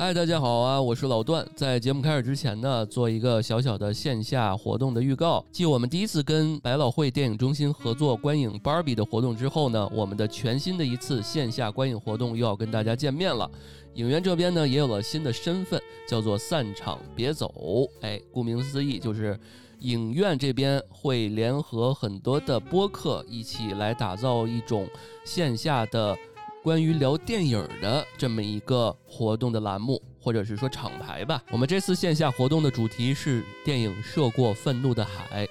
[0.00, 0.80] 嗨，大家好啊！
[0.80, 1.46] 我是老段。
[1.54, 5.44] 在节目开始之前呢，做一个小小的线下活动的预告。
[5.52, 13.46] 继我们第一次跟百老汇电影中心合作观影《芭比》的活动之后呢，我们的全新的一次线下观影活动又要跟大家见面了。
[13.92, 17.52] 影院这边呢也有了新的身份，叫做“散场别走”。
[18.00, 19.38] 哎，顾名思义，就是
[19.80, 24.88] 影院这边会联合很多的播客一起来打造一种
[25.26, 26.16] 线下的。
[26.62, 31.42] 关于聊电影的这么一个活动的栏目，或者是说厂牌吧。
[31.50, 35.46] 我们这次线下活动的主题是电影《涉过愤怒的海》。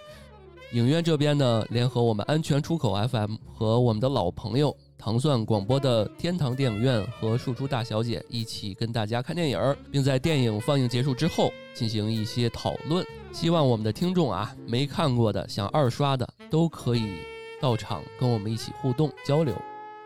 [0.73, 9.59] 影院这边呢，联合我们安全出口 FM 和我们的老朋友糖蒜广播的天堂电影院和树珠大小姐一起跟大家看电影，
[9.91, 13.03] 并在电影放映结束之后进行一些讨论。
[13.31, 17.13] 希望我们的听众啊，没看过的、想二刷的，都可以
[17.59, 19.55] 到场跟我们一起互动交流。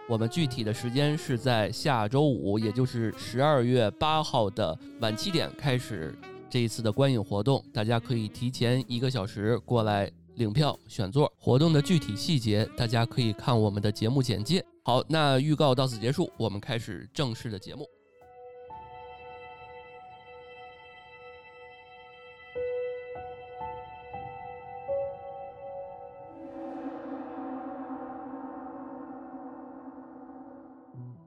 [0.09, 6.13] 我们具体的时间是在下周五，也就是十二月八号的晚七点开始
[6.49, 7.63] 这一次的观影活动。
[7.73, 11.31] 大家可以提前一个小时过来领票选座。
[11.37, 14.63] 活动的具体细节，大家可以看我们的节目简介。
[14.83, 17.87] 好，那预告到此结束，我们开始正式的节目。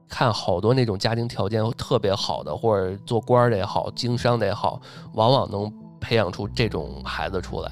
[0.09, 4.81] 看好多那种家庭条件特别好的，或者做官的也好，经商的也好，
[5.13, 7.71] 往往能培养出这种孩子出来。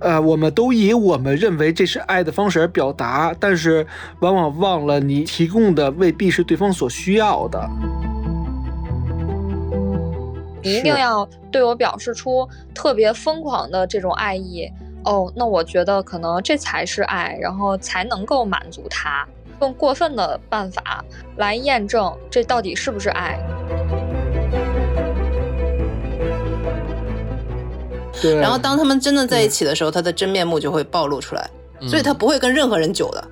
[0.00, 3.86] 呃，我们都以我们认为这是爱的方式而表达，但是
[4.20, 7.68] 往往忘了你提供的未必是对方所需要的。
[10.62, 14.70] 你一定要对我表示出特别疯狂的这种爱意。
[15.04, 19.26] 哦，那我觉得可能这才是爱，然后才能够满足他。
[19.60, 21.04] 用过分的办法
[21.36, 23.38] 来验证这到底是不是爱。
[28.22, 28.34] 对。
[28.36, 31.50] 然后当他们真的在一起的时候，他的真面目就会暴露出来，
[31.86, 33.22] 所以他不会跟任何人久的。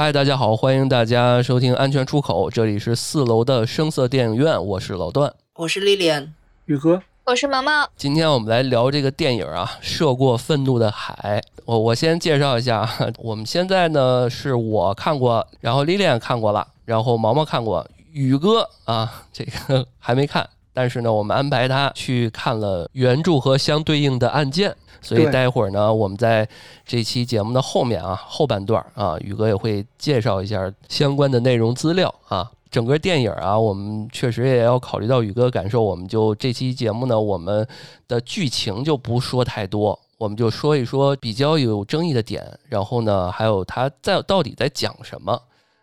[0.00, 6.32] 嗨，大家好，欢迎大家收听《安全出口》，这里是四楼的声色电影院，我是老段，我是莉莉安，
[6.66, 7.90] 宇哥，我是毛毛。
[7.96, 11.42] 今天我们来聊这个电影啊，《涉过愤怒的海》。
[11.64, 12.88] 我我先介绍一下，
[13.18, 24.76] 我们现在呢是我看过，然后莉莉安看过了，然后毛毛看过，宇哥啊这个还没看，但是呢，我们安排他去看了原著和相对应的案件。
[25.00, 26.48] 所以待会儿呢，我们在
[26.84, 32.50] 这期节目的后面啊，后半段啊，宇哥也会介绍一下相关的内容资料啊。
[32.70, 37.66] 整个电影啊，我们确实也要考虑到宇哥感受，我们就这期节目呢，我们
[38.06, 45.40] 的剧情就不说太多，我们就说一说比较有争议的点，然后呢，还有他在到底在讲什么。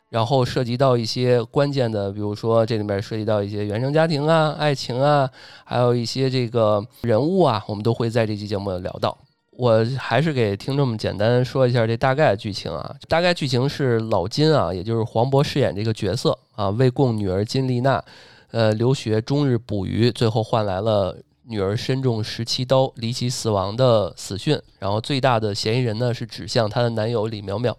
[0.10, 5.30] 然后涉及到一些关键的，比如说这里面涉及到一些原生家庭啊、爱情啊，
[5.64, 9.18] 还有一些这个人物啊，我们都会在这期节目聊到。
[9.58, 12.94] 我还是给听众们简单说一下这大概的剧情啊。
[13.08, 18.04] 大概剧情是老金啊，也就是黄渤饰演这个角色啊，为供女儿金丽娜，
[18.52, 21.18] 呃，留学终日捕鱼，最后换来了
[21.48, 24.60] 女儿身中十七刀离奇死亡的死讯。
[24.78, 27.74] 然后最大的嫌疑人呢是指向她的男友李淼淼。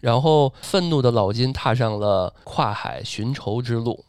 [0.00, 4.04] 然后，愤怒的老金踏上了跨海寻仇之路，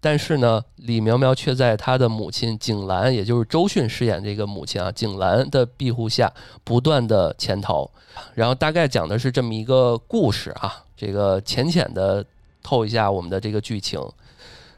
[0.00, 6.32] 但是呢，李苗苗却在他的母亲景兰，也就是周迅饰演这个母亲啊，景兰的庇护下，
[6.64, 7.90] 不断的潜逃。
[8.34, 12.24] 然后大概讲的是这么一个故事啊，这个浅浅的
[12.62, 14.00] 透一下我们的这个剧情。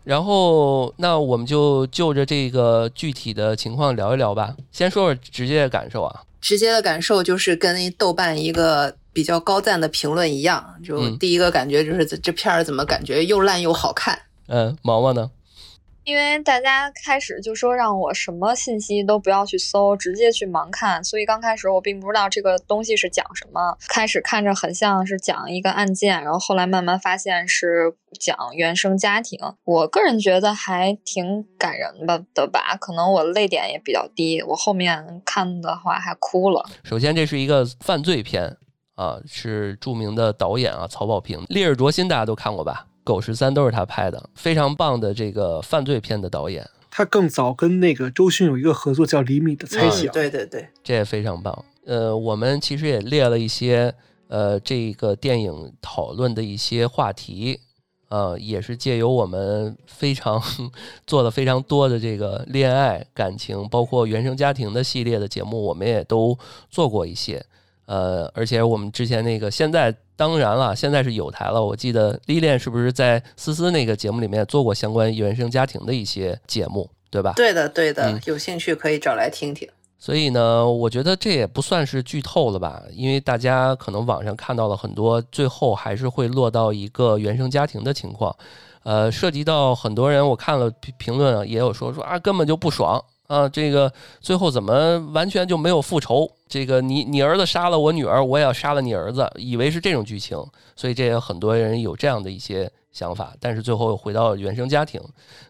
[0.09, 4.57] 然后，那我们就就着这个具体的情况聊一聊吧。
[4.73, 8.97] 先说说直接的感受啊，直接的感受就是跟豆瓣一个。
[9.11, 14.17] 比较高赞的评论一样，就第一个感觉就是这这片儿怎么感觉又烂又好看？
[14.47, 15.29] 嗯，毛毛呢？
[16.09, 23.77] 因为大家开始就说让我什么信息都不要去搜，直接去盲看，所以刚开始我并不知道这个东西是讲什么。
[23.89, 29.39] 开始看着很像是讲一个案件，然后后来慢慢发现是讲原生家庭。
[29.65, 36.65] 我个人觉得还挺感人的的吧，可能我泪点也比较低，我后面看的话还哭了。
[36.85, 38.57] 首先，这是一个犯罪片。
[38.95, 42.87] 啊，是著名的导演啊，曹保平，《烈日灼心》大家都看过吧？
[43.09, 46.69] 《狗十三》都是他拍的，非常棒的这个犯罪片的导演。
[46.91, 50.07] 他更早跟那个周迅有一个合作，叫《厘米的猜想》。
[50.13, 51.65] 对对对，这也非常棒。
[51.87, 53.95] 呃，我们其实也列了一些
[54.27, 57.59] 呃这个电影讨论的一些话题，
[58.11, 60.43] 呃，也是借由我们非常
[61.07, 66.37] 做了非常多的这个恋爱感情，包括原生家庭的系列的节目，我们也都
[66.69, 67.43] 做过一些。
[67.87, 71.65] 呃，而且我们之前那个现在当然了，现在是有台了。
[71.65, 77.35] 我记得历练是不是在思思那个节目里面做过相关原生家庭的一些节目，对吧？
[77.37, 79.69] 对的，对的，有兴趣可以找来听听。
[79.97, 88.35] 所以呢，我觉得这也不算是剧透了吧，因为大家可能网上看到了很多，最后还是会落到一个原生家庭的情况。
[88.83, 93.01] 呃，涉及到很多人，我看了评评论也有说说啊，根本就不爽。
[93.29, 93.93] 啊，这个
[94.23, 96.31] 最后怎么完全就没有复仇？
[96.49, 100.43] 这个你你儿子杀了我女儿，我也要杀了你儿子，以为是这种剧情，
[100.75, 103.35] 所以这也很多人有这样的一些想法。
[103.39, 104.99] 但是最后回到原生家庭，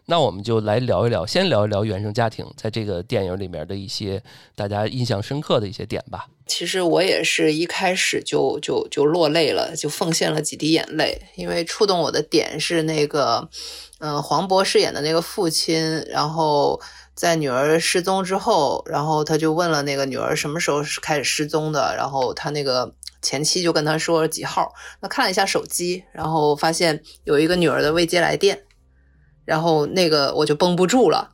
[0.07, 4.21] 那我们就来聊一聊，先聊一聊原生家庭在这个电影里面的一些
[4.57, 6.27] 大家印象深刻的一些点吧。
[6.47, 13.47] 其实我也是一开始就就就落泪了，就奉献了几滴眼泪，因为触动我的点是那个，
[13.99, 16.77] 嗯，黄渤饰演的那个父亲，然后。
[17.19, 24.71] 在女儿失踪之后，然后他就问了那个女儿什么时候是开始失踪的，然后他那个前妻就跟他说几号。
[25.01, 28.61] 那看了一下手机，然后发现有一个女儿的未接来电，
[29.43, 31.31] 然后那个我就绷不住了。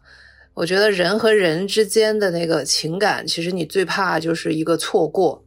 [0.55, 5.45] 我觉得人和人之间的那个情感，其实你最怕就是一个错过。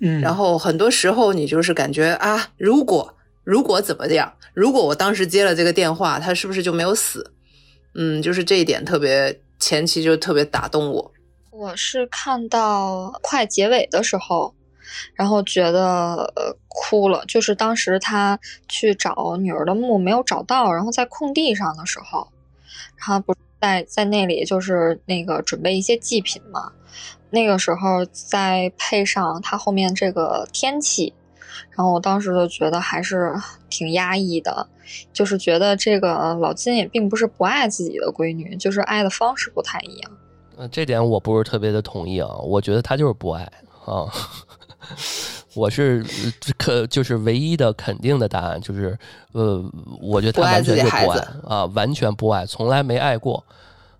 [0.00, 7.30] 嗯，然后很多时候你就是感觉啊，如果如果怎么样，如果我当时接了这个电话，他是不是就没有死？
[7.94, 9.40] 嗯，就是这一点特别。
[9.58, 11.12] 前期就特别打动我，
[11.50, 14.54] 我是看到快结尾的时候，
[15.14, 17.24] 然后觉得呃哭了。
[17.26, 18.38] 就是当时他
[18.68, 22.28] 去找女儿的墓没有找到，然后在空地上的时候，
[22.98, 26.72] 他不在在那里就是那个准备一些祭品嘛。
[27.30, 31.14] 那个时候再配上他后面这个天气。
[31.70, 33.34] 然后我当时就觉得还是
[33.68, 34.66] 挺压抑的，
[35.12, 40.10] 就是觉得这个老金也并不是不爱自己的闺女，就是爱的方式不太一样。
[40.58, 43.42] 嗯，这点我不是特别的同意啊，我觉得他就是不爱
[43.84, 44.06] 啊。
[45.54, 46.04] 我是
[46.58, 48.96] 可就是唯一的肯定的答案就是，
[49.32, 49.64] 呃，
[50.02, 53.42] 我觉得他完全就不爱啊，完全不爱，从来没爱过。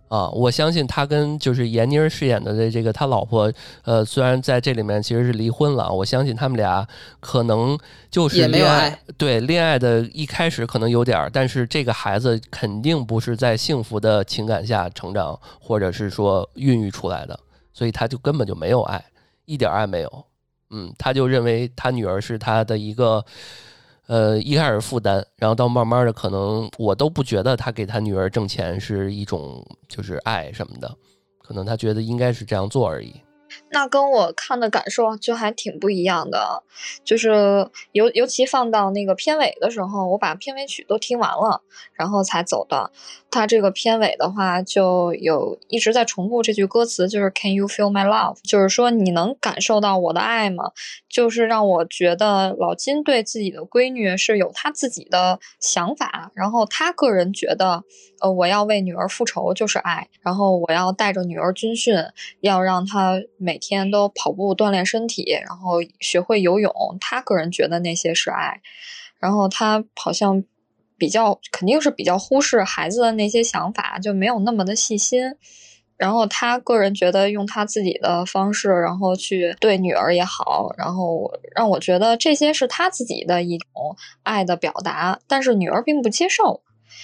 [0.09, 6.87] 啊，我相信他跟就是闫妮儿饰演的这这个他老婆，呃，虽然在这里面其实是离婚了，我相信他们俩
[7.19, 7.77] 可能
[8.11, 17.39] 就是恋爱，对恋爱的一开始可能有点儿，但是这个孩子肯定不是在幸福的情感下成长，或者是说孕育出来的，
[17.73, 19.05] 所以他就根本就没有爱，
[19.45, 20.25] 一点爱没有，
[20.71, 23.25] 嗯，他就认为他女儿是他的一个。
[24.07, 30.95] 呃，一开始负担，然后到慢慢的，可能我都不觉得他给他女儿挣钱是一种就是爱什么的，
[31.43, 33.15] 可能他觉得应该是这样做而已。
[33.71, 36.63] 那跟我看的感受就还挺不一样的，
[37.05, 41.63] 就是尤尤其放到那个片尾的时候，我把片尾曲都听完了，
[41.95, 42.91] 然后才走的。
[43.29, 48.39] 它这个片尾的话，就有一直在重复这句歌词，就是 Can you feel my love？
[48.45, 50.71] 就是说你能感受到我的爱吗？
[51.09, 57.83] 就是让我觉得老金对自己的闺女是有他自己的想法，然后他个人觉得，
[58.21, 61.95] 呃，我要为女儿复仇就是爱，然后我要带着女儿军训，
[62.41, 66.73] 要让她每天都跑步锻炼身体，然后学会游泳。
[67.01, 68.61] 他个人觉得那些是爱，
[69.19, 70.45] 然后他好像。
[70.99, 75.21] 比较肯定是比较忽视孩子的那些想法，就没有那么的细心。
[75.99, 83.69] 然后他个人觉得用他自己的方式，然后去对女儿也好，然后让我觉得这些是他自己的一种
[84.23, 85.21] 爱的表达。
[85.27, 86.63] 但是女儿并不接受，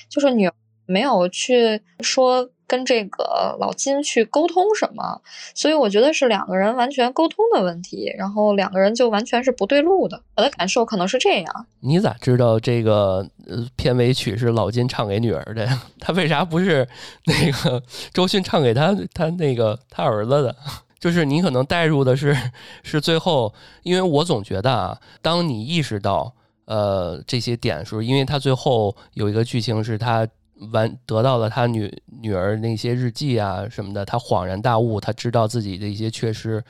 [0.08, 0.54] 就是女儿
[0.86, 2.48] 没有去说。
[2.72, 5.20] 跟这个老金去沟通什么，
[5.54, 10.22] 所以我觉得是两个人完全沟通的问题，然后两个人就完全是不对路的。
[10.34, 11.66] 我的感受可能是这样。
[11.80, 13.28] 你咋知道这个
[13.76, 15.68] 片尾曲是老金唱给女儿的？
[16.00, 16.88] 他为啥不是
[17.26, 17.82] 那个
[18.14, 20.56] 周迅唱给他他那个他儿子的？
[20.98, 22.34] 就是你可能带入的是
[22.82, 23.52] 是最后，
[23.82, 26.32] 因为我总觉得啊，当你意识到
[26.64, 30.26] 呃这些点时候，因为他最后有一个剧情是他。
[30.70, 36.62] 完得到了他女女儿那些日记啊什么的，他恍然大悟，他知道自己的一些缺失，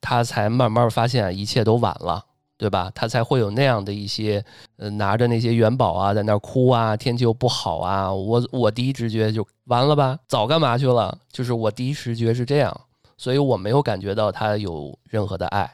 [0.00, 2.24] 他才慢慢发现一切都晚了，
[2.56, 2.90] 对吧？
[2.94, 4.44] 他才会有那样的一些，
[4.76, 11.16] 呃，拿着那些元宝啊，在那哭啊，天气又不好啊，我我第一直觉就完了吧，早干嘛去了？
[11.30, 12.80] 就是我第一直觉是这样，
[13.16, 15.70] 所以我没有感觉到他有任何的爱。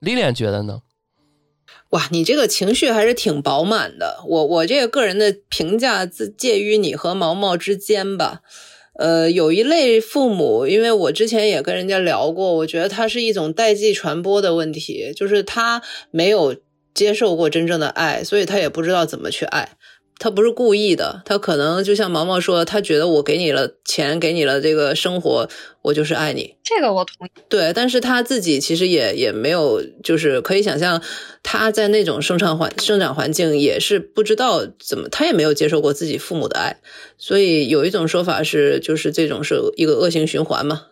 [0.00, 0.80] 丽莲觉得呢？
[1.90, 4.24] 哇，你这个情绪还是挺饱满的。
[4.26, 8.40] 我我这个个人的评价自介于你和毛毛之间吧。
[8.98, 16.56] 呃，有一类父母，因为我之前也跟人家聊过，我觉得他是一种代际传播的问题，就是他没有
[16.94, 19.76] 接受过真正的爱，所以他也不知道怎么去爱。
[20.18, 25.48] 他不是故意的，他可能就像毛毛说，他觉得我给你了钱，给你了这个生活，
[25.82, 26.54] 我就是爱你。
[26.64, 27.30] 这个我同意。
[27.48, 31.02] 对，但是他自己其实也也没有，就是可以想象
[31.42, 36.76] 他在那种生长环生长环境也是不知道怎么，他也没有接受过自己父母的爱，
[37.18, 40.86] 所以有一种说法是，就是这种是一个恶性循环嘛。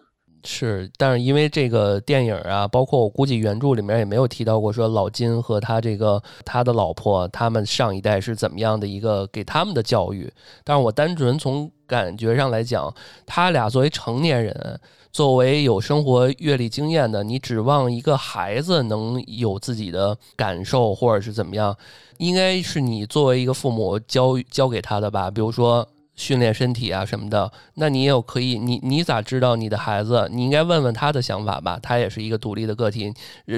[0.47, 10.31] 是，但是因为这个电影啊，包括我估计原著里面也没有提到过，说老金和他这个他的老婆，他们上一代是怎么样的一个给他们的教育。
[10.63, 14.79] 但是我单纯从感觉上来讲，他俩作为成年人，
[15.11, 21.75] 作为有生活阅历经验的，你指望一个孩子能有自己的感受或者是怎么样，
[22.19, 25.89] 应该是你作为一个父母教教给他的吧，比如说。
[26.17, 30.29] 训练身体啊什么的，那你也有可以，你你咋知道你的孩子？
[30.33, 31.79] 你应该问问他的想法吧。
[31.83, 33.13] 他也是一个独立的个体，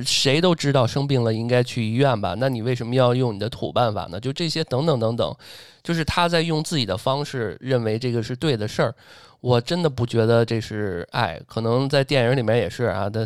[0.05, 2.35] 谁都知道生病了应该去医院吧？
[2.39, 4.19] 那你为什么要用你的土办法呢？
[4.19, 5.37] 就这些等等等等，
[5.83, 8.95] 就是他在用自己的方式认为这个是对的事儿。
[9.47, 13.09] 我真的不觉得这是爱，可能在电影里面也是啊。
[13.09, 13.25] 他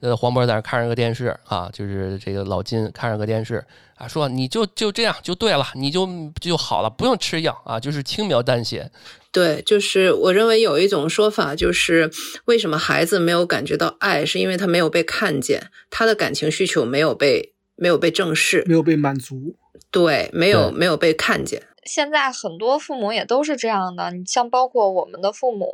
[0.00, 3.64] 呃，黄渤在那看着个电视啊，就是这个老金看着个电视
[3.94, 4.06] 啊。
[4.06, 6.06] 说你就就这样就对了，你就
[6.42, 8.90] 就好了，不用吃药啊，就是轻描淡写。
[9.30, 12.10] 对，就是我认为有一种说法，就是
[12.44, 19.56] 为什么孩子没有感觉到爱，是因为他没有被看见，他的感情需求没有被没有被正视，没有被满足。
[19.90, 21.62] 对，没有没有被看见。
[21.84, 25.68] 现在很多父母也都是这样的，你像包括我们的父母，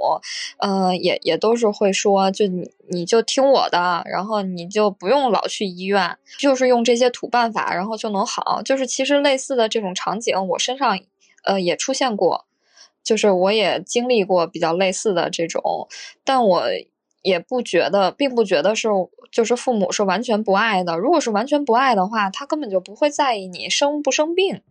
[0.58, 8.62] 嗯，也也都是会说，就你你就听我的，然后你就不用老去医院，就是用这些土办法，然后就能好。
[8.62, 10.98] 就是其实类似的这种场景，我身上
[11.44, 12.46] 呃也出现过，
[13.04, 15.88] 就是我也经历过比较类似的这种，
[16.24, 16.64] 但我
[17.22, 18.88] 也不觉得，并不觉得是
[19.30, 20.96] 就是父母是完全不爱的。
[20.96, 24.62] 如果是完全不爱的话，他根本就不会在意你生不生病。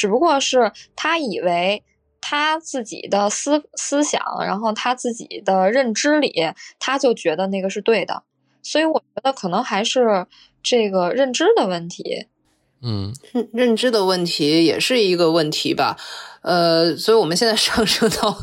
[0.00, 1.84] 只不过是他以为
[2.22, 6.32] 他自己的思思想，然后他自己的认知里，
[6.78, 8.22] 他就觉得那个是对的，
[8.62, 10.26] 所以我觉得可能还是
[10.62, 12.28] 这个认知的问题。
[12.80, 13.12] 嗯，
[13.52, 15.98] 认知的问题也是一个问题吧。
[16.40, 18.34] 呃，所以我们现在上升到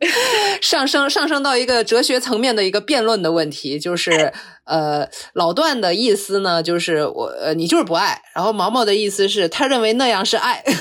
[0.60, 4.32] 上升上升到一个哲学层面的一个辩论的问题，就是
[4.64, 10.62] 呃，老段的意思呢，就是我呃，你就是不爱，然后毛毛的意思是他认为那样是爱。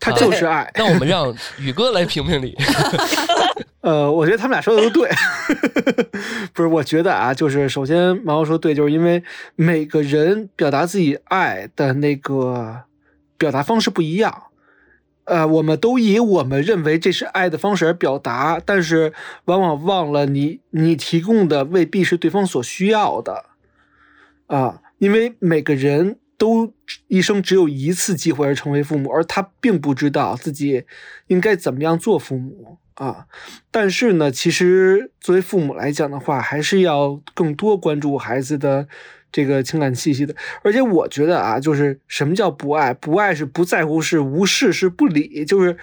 [0.00, 0.70] 他就是爱。
[0.76, 2.56] 那我们让宇哥来评评理。
[3.82, 5.10] 呃，我觉得他们俩说的都对。
[6.54, 9.22] 不是，我觉得啊，就是首先毛毛说对，就是因为
[9.56, 12.84] 每个人表达自己爱的那个
[13.36, 14.44] 表达方式不一样。
[15.30, 19.12] 呃，我们都以我们认为这是爱的方式而表达，但是
[19.46, 23.46] 往往忘了你你提供的未必是对方所需要的。
[24.46, 26.18] 啊，因为每个人。
[26.40, 26.72] 都
[27.08, 30.84] 一生只有一次机会而成为父母，而他并不知道自己
[31.26, 33.26] 应该怎么样做父母啊。
[33.70, 38.88] 但是呢，其实作为父母来讲的话，还是要更多关注孩子的
[39.32, 40.34] 这个情感气息的。
[40.62, 42.94] 而且我觉得啊，就是什么叫不爱？
[42.94, 45.44] 不爱是不在乎，是无视，是不理。
[45.44, 45.76] 就是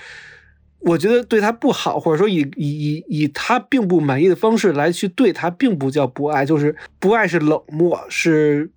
[0.80, 6.46] 我觉得对他不好，或者说以以以以他并不满意的方式来去对他，并不叫不爱。
[6.46, 8.70] 就是不爱是冷漠，是。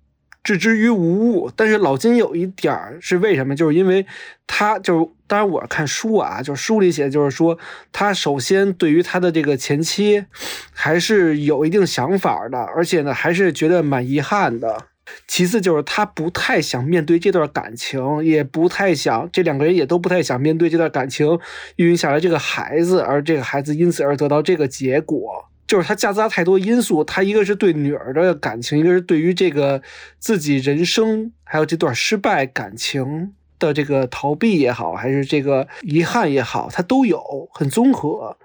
[0.43, 3.55] 置之于无物，但是老金有一点儿是为什么？
[3.55, 4.05] 就是因为
[4.47, 7.57] 他就是，当然我看书啊，就是书里写，就是说
[7.91, 10.25] 他首先对于他的这个前妻
[10.73, 14.85] 还是有一定想法的，而且呢还是觉得蛮遗憾的。
[15.27, 21.37] 其次就是他不太想面对这段感情，也不太想这两个人也都不太想面对这段感情
[21.75, 25.45] 孕育下来这个孩子，而这个孩子因此而得到这个结果。
[25.71, 29.81] 就是他夹杂太多因素，他一个是对女儿的感情，一个是对于这个
[30.19, 38.35] 自己人生还有这段失败感情的这个逃避也好，还是这个遗憾也好，他都有很综合。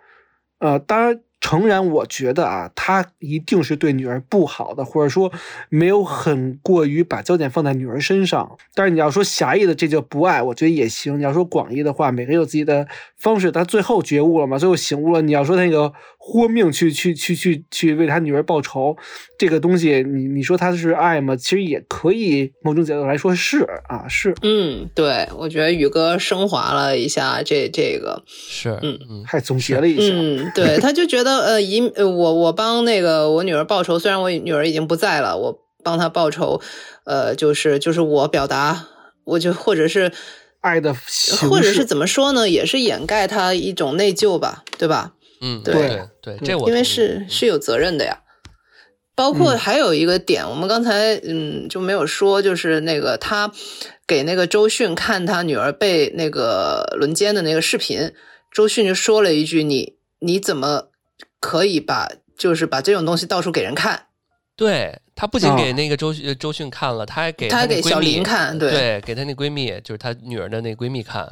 [0.61, 1.21] 呃，当然。
[1.38, 5.30] 诚然，我觉得啊，他一定是对女儿不好的，或者说
[5.68, 8.56] 没有很过于把焦点放在女儿身上。
[8.75, 11.18] 但是你要说狭义的，这叫不爱，我觉得也行。
[11.18, 13.52] 你要说广义的话，每个人有自己的方式。
[13.52, 14.59] 他最后觉悟了嘛？
[14.59, 15.23] 最后醒悟了。
[15.23, 15.92] 你要说那个
[16.28, 18.97] 豁命去去去去去为他女儿报仇，
[19.38, 21.37] 这个东西，你你说他是爱吗？
[21.37, 24.35] 其实也可以，某种角度来说是啊，是。
[24.42, 31.37] 嗯，对，我觉得宇哥升华了一下这这个，是，嗯嗯，还总结了一下，嗯，对，他就觉得。
[31.47, 36.61] 呃，一呃，我我帮那个我女儿报仇，虽然我女儿已经不在了，我帮她报仇，
[37.04, 38.88] 呃，就是就是我表达，
[39.25, 40.11] 我就或者是
[40.61, 40.92] 爱的，
[41.49, 45.12] 或者是怎么说呢，也是掩盖他一种内疚吧，对吧？
[45.40, 48.23] 嗯，对对，这我因为是是有责任的呀。
[49.14, 53.50] 包括嗯还有一个点，我们刚才嗯就没有说，就是那个他
[54.07, 58.12] 给那个周迅看他女儿被那个轮奸的那个视频，
[58.52, 60.88] 周迅就说了一句：“你你怎么
[61.40, 64.09] 可以把就是把这种东西到处给人看？
[64.55, 71.26] 对他不仅啊给那个周周迅看了，他还给他还给小那闺蜜林看，对对，给她那闺蜜，就是她女儿的那闺蜜看。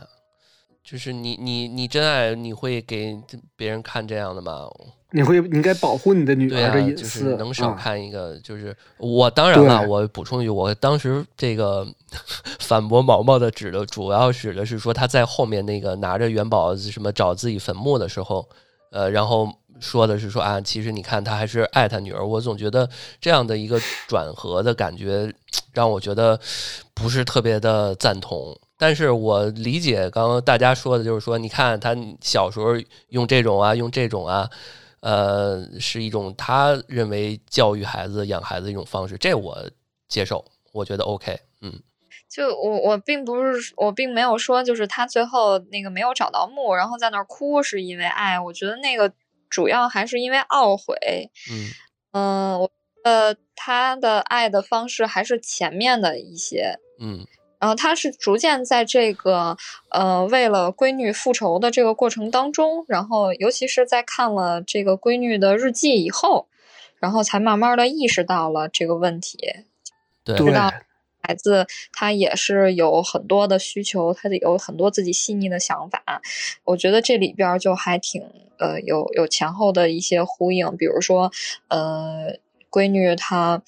[0.84, 3.18] 就是你你你真爱，你会给
[3.56, 4.68] 别人看这样的吗？
[5.12, 8.36] 你会你应该保护你的女儿的隐就是私，能少啊看一个。
[8.40, 11.86] 就是我当然了，我补充一句，我当时这个
[12.60, 18.46] 反驳毛毛的指的主要指的是说他在后面那个拿着元宝什么找自己坟墓的时候，
[18.90, 19.48] 呃，然后
[19.80, 22.26] 说的是说啊，其实你看他还是爱他女儿。
[22.26, 22.86] 我总觉得
[23.20, 25.32] 这样的一个转合的感觉，
[25.72, 26.38] 让我觉得
[26.92, 28.54] 不是特别的赞同。
[28.76, 32.72] 但是我理解刚刚大家说的，就是说，你看他小时候
[33.08, 34.50] 用这种啊，用这种啊，
[35.00, 39.70] 呃，是一种他认为教育孩子、养孩子的一种方式，这我
[40.08, 41.72] 接受，我觉得 OK，嗯。
[42.28, 49.12] 就我我并不是我并没有说就是他最后那个没有找到墓，然后在那儿哭是因为爱，我觉得那个
[49.48, 51.30] 主要还是因为懊悔。
[51.52, 51.70] 嗯。
[52.10, 52.70] 嗯，我
[53.04, 57.24] 呃他的爱的方式还是前面的一些，嗯
[57.58, 59.56] 然后他是逐渐在这个
[59.90, 66.46] 呃为了闺女复仇的这个过程当中，然后尤其是在看了这个闺女的日记以后，
[66.98, 69.38] 然后才慢慢的意识到了这个问题，
[70.24, 70.72] 对对知道
[71.20, 76.20] 孩子他也是有很多的需求，他得有很多自己细腻的想法。
[76.64, 78.22] 我觉得这里边儿就还挺
[78.58, 81.32] 呃有有前后的一些呼应，比如说
[81.68, 82.36] 呃
[82.70, 83.62] 闺女她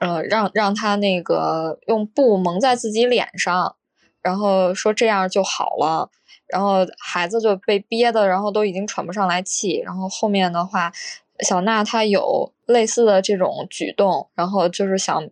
[0.00, 3.76] 呃让让他那个用布蒙在自己脸上，
[4.22, 6.10] 然后说这样就好了。
[6.46, 9.80] 然后孩子就被憋的，然后都已经喘不上来气。
[9.84, 10.92] 然后后面的话，
[11.40, 15.28] 小娜她有类似的这种举动，然后就是想，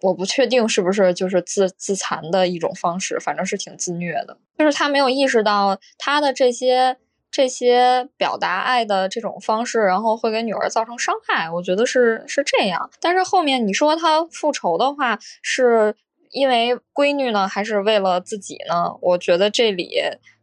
[0.00, 4.38] 我不确定是不是就是自自残的一种方式，反正是挺自虐的。
[4.58, 6.96] 就是她没有意识到她的这些
[7.36, 11.50] 这些表达爱的这种方式，然后会给女儿造成伤害。
[11.50, 12.88] 我觉得是是这样。
[12.98, 15.94] 但是后面你说他复仇的话，是
[16.30, 18.96] 因为闺女呢，还是为了自己呢？
[19.02, 19.90] 我觉得这里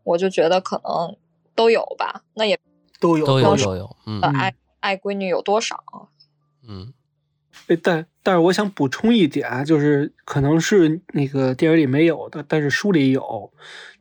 [0.03, 1.17] 我就觉得可能
[1.55, 2.21] 都有吧。
[2.35, 2.59] 那也
[2.99, 5.75] 都有都有都有，嗯呃爱爱闺女有多少？
[6.69, 6.93] 嗯
[7.67, 13.51] 哎但但是我想补充一点啊，就是可能是那个电影里没有的，但是书里有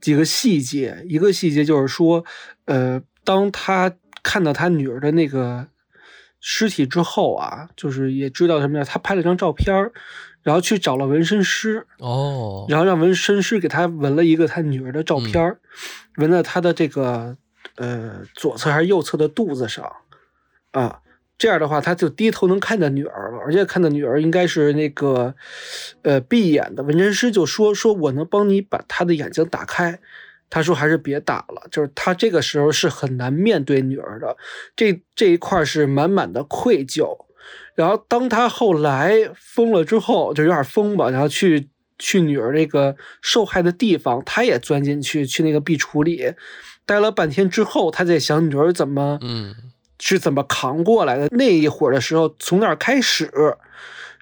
[0.01, 1.05] 几个细节。
[1.09, 2.25] 一个细节就是说，
[2.65, 5.67] 呃，当他看到他女儿的那个
[6.41, 9.93] 尸体之后啊，就是也知道什么呀，他拍了张照片儿，
[10.43, 15.59] 然后去找了纹身师，哦，然后让纹身师给他纹了一个他女儿的照片儿，
[16.17, 17.37] 纹在他的这个
[17.77, 19.85] 呃左侧还是右侧的肚子上
[20.71, 21.01] 啊。
[21.39, 25.35] 这样的话，他就低头能看见女儿了，而且看到女儿应该是那个
[26.03, 26.83] 呃闭眼的。
[26.85, 29.99] 纹身师就说：“说我能帮你把她的眼睛打开。”
[30.49, 34.37] 他说：“还是别打了。”就是他这个时候是很难面对女儿的，
[34.77, 37.17] 这这一块是满满的愧疚。
[37.75, 46.35] 然后当他后来疯了之后，就有点疯吧，然后去去女儿那个受害的地方，他也钻进去，去那个壁橱里
[46.85, 49.55] 待了半天之后，他在想女儿怎么嗯
[50.03, 51.29] 是怎么扛过来的。
[51.31, 53.31] 那一会儿的时候，从那儿开始。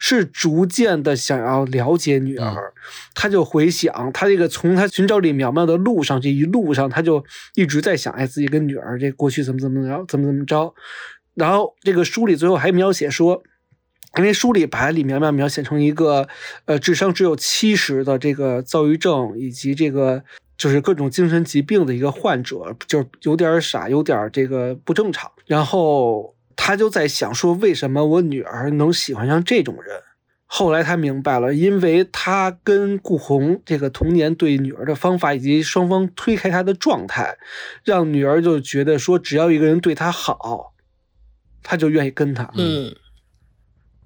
[0.02, 2.72] 是逐渐的想要了解女儿，
[3.14, 7.22] 他就回想他这个从他寻找李苗苗的路上，这一路上他就
[7.54, 10.74] 一直在想，哎，自己跟女儿这过去怎么怎么着，怎么怎么着。
[11.34, 13.42] 然后这个书里最后还描写说，
[14.16, 16.26] 因为书里把李苗苗描写成一个
[16.64, 20.24] 呃智商只有七十的这个躁郁症以及这个
[20.60, 25.32] 就是各种精神疾病的一个患者，就是有点傻，有点这个不正常。
[25.46, 30.02] 然后他就在想说，为什么我女儿能喜欢上这种人？
[30.44, 37.38] 后来他明白了，因为他跟顾红这个童年对女儿的方法，以及双方推开他的状态，
[37.82, 40.74] 让女儿就觉得说，只要一个人对她好，
[41.62, 42.50] 他就愿意跟他。
[42.58, 42.94] 嗯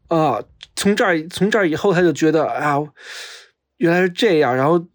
[0.06, 0.40] 啊，
[0.76, 2.78] 从这儿从这儿以后，他就觉得啊，
[3.78, 4.86] 原来是这样，然后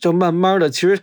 [0.00, 0.98] 就慢慢的，其实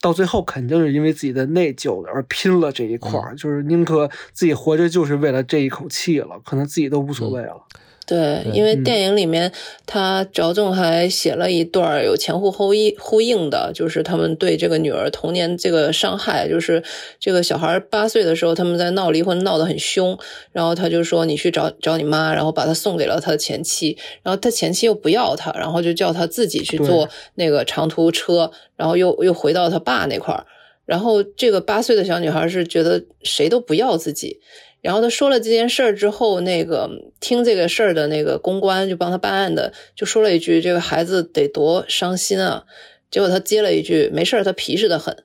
[0.00, 7.66] 到最后肯定是因为自己的内疚而拼了这一块儿，就是宁可自己活着，就是为了这一口气了，可能自己都无所谓了。
[7.70, 9.50] 对，对因为嗯电影里面
[9.86, 16.82] 他着重还写了一段有前后呼应呼应的，就是他们对这个女儿童年这个伤害，就是
[17.18, 20.18] 这个小孩八岁的时候他们在闹离婚闹得很凶，
[20.52, 30.44] 然后他就说你去找找你妈，然后把他送给了他的前妻，然后他前妻又不要他，然后就叫他自己去坐那个长途车，然后又又回到他爸那块儿，
[30.84, 34.40] 然后这个八岁的小女孩是觉得谁都不要自己。
[34.84, 42.66] 然后他说了这件事儿之后，那个听这个事儿的那个公关就帮他办案的，就说了一句：“这个孩子得多伤心啊！”
[43.10, 45.24] 结果他接了一句：“没事儿，他皮实的很。”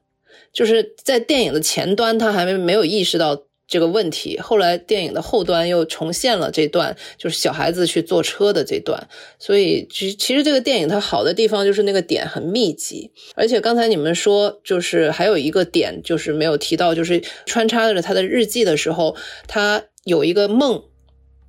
[0.53, 3.48] 就是在电影的前端，他还没没有意识到。
[3.69, 9.07] 这个问题，后来电影的后端又重现了这段，就是小孩子去坐车的这段。
[9.37, 19.15] 所以，其其实这个电影它好的地方就是那个点很密集，而且刚才你们说，就是还有一个点就是没有提到，就是穿插着他的日记的时候，
[19.47, 20.83] 他有一个梦，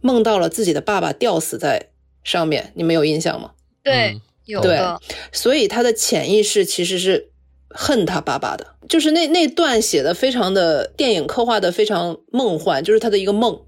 [0.03, 1.89] 梦到了自己的爸爸吊死在
[2.23, 3.53] 上面，你们有印象吗？
[3.83, 5.01] 对，有的。
[5.33, 7.30] 所以他的潜意识其实是。
[7.73, 13.63] 恨他爸爸的，就是那那段写的非常的电影刻画的非常梦幻，就是他的一个梦，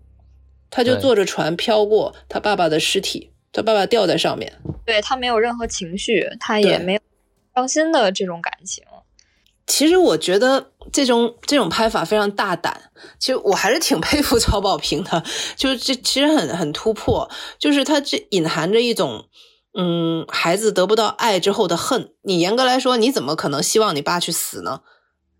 [0.71, 4.53] 他就坐着船飘过他爸爸的尸体，他爸爸吊在上面，
[4.85, 7.01] 对他没有任何情绪，他也没有
[7.55, 8.83] 伤心的这种感情。
[9.67, 15.23] 其实我觉得这种这种拍法非常大胆，其实我还是挺 佩服曹保平的，
[15.57, 19.27] 就是这其实很很突破，就是他这隐含着一种。
[19.75, 24.83] 嗯，孩子得不到爱之后的恨，你严格来说，你怎么可能希望你爸去死呢？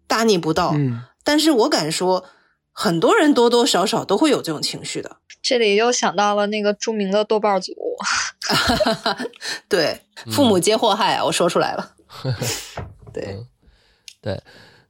[0.07, 0.73] 大逆不道。
[0.75, 2.25] 嗯，但是我敢说，
[2.73, 5.19] 很多人多多少少都会有这种情绪的。
[5.43, 7.73] 这里又想到了那个著名的豆瓣组，
[9.69, 11.25] 对，父母皆祸害啊！
[11.25, 11.95] 我说出来了。
[13.13, 13.45] 对，
[14.23, 14.43] 对，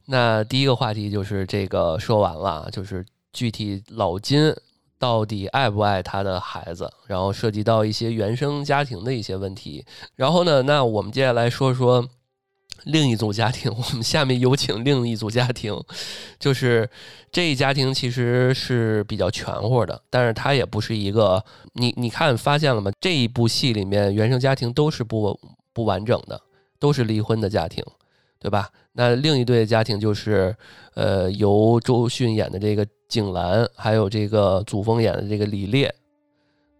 [0.05, 4.55] 那第一个话题就是这个说完了，就是具体老金。
[5.03, 6.89] 到底爱不爱他的孩子？
[7.07, 9.85] 然后涉及到一些原生家庭的一些问题。
[10.15, 12.07] 然后呢，那我们接下来说说
[12.85, 13.69] 另一组家庭。
[13.75, 15.77] 我们下面有请另一组家庭，
[16.39, 16.89] 就是
[17.33, 22.89] 这一家庭其实是比较全乎的，但是它也不是一个你你看发现了吗？
[23.01, 25.37] 这一部戏里面原生家庭都是不
[25.73, 26.39] 不完整的，
[26.79, 27.83] 都是离婚的家庭，
[28.39, 28.69] 对吧？
[28.93, 30.55] 那另一对家庭就是
[30.93, 32.87] 呃由周迅演的这个。
[33.13, 35.93] 景兰，还有这个祖峰演的这个李烈，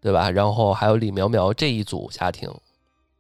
[0.02, 0.32] 对吧？
[0.32, 2.52] 然后还有李苗苗这一组家庭，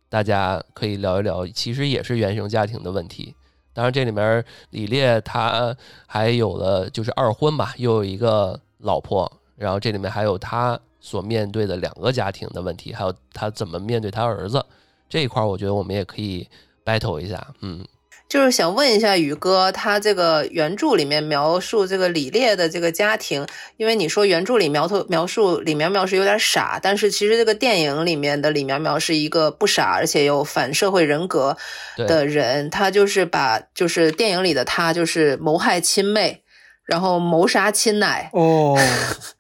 [0.10, 1.45] 大家可以聊一聊。
[1.45, 3.36] 其实也是原生家庭的问题。
[3.71, 9.32] 当然，这里面李烈他还有了就是二婚吧，又有一个老婆。
[9.56, 14.65] 然后这里面还有他所面对的两个家庭的问题，还有他怎么面对他儿子
[15.08, 16.49] 这一块，我觉得我们也可以
[16.84, 17.47] battle 一下。
[17.60, 17.86] 嗯。
[18.33, 23.45] 就是想问一下宇哥，他这个原著里面描述这个李烈的这个家庭，
[23.77, 31.55] 因为你说原著里描头描述李苗苗是有点傻，但是其实这个电影里面的李苗苗是一个不傻而且有反社会人格
[31.95, 36.41] 的人，他就是把就是电影里的他就是谋害亲妹，
[36.87, 38.31] 然后谋杀亲奶。
[38.33, 38.75] 哦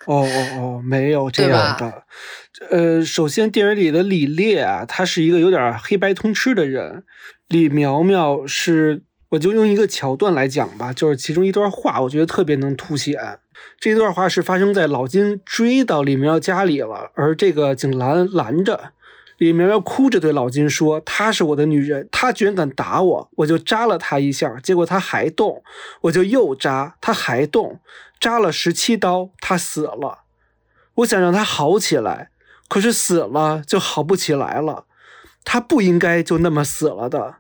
[0.05, 2.03] 哦哦哦，没有这样的。
[2.69, 7.03] 呃，首先电影里的李烈啊，他是一个有点黑白通吃的人。
[7.53, 13.37] 李苗苗是，我就用一个桥段来讲吧，就是其中一段话，我觉得特别能凸显。
[13.79, 18.93] 这段话是发生在老金追到李苗苗家里了，而这个景兰拦着
[19.37, 25.61] 李苗苗，哭着对老金说：“她是我的女人，她居然敢打我，我就扎了她一下，结果她还动，
[26.01, 27.79] 我就又扎，她还动，
[28.19, 30.23] 扎了十七刀，她死了。
[30.95, 32.31] 我想让她好起来，
[32.67, 34.85] 可是死了就好不起来了，
[35.45, 37.35] 她不应该就那么死了的。”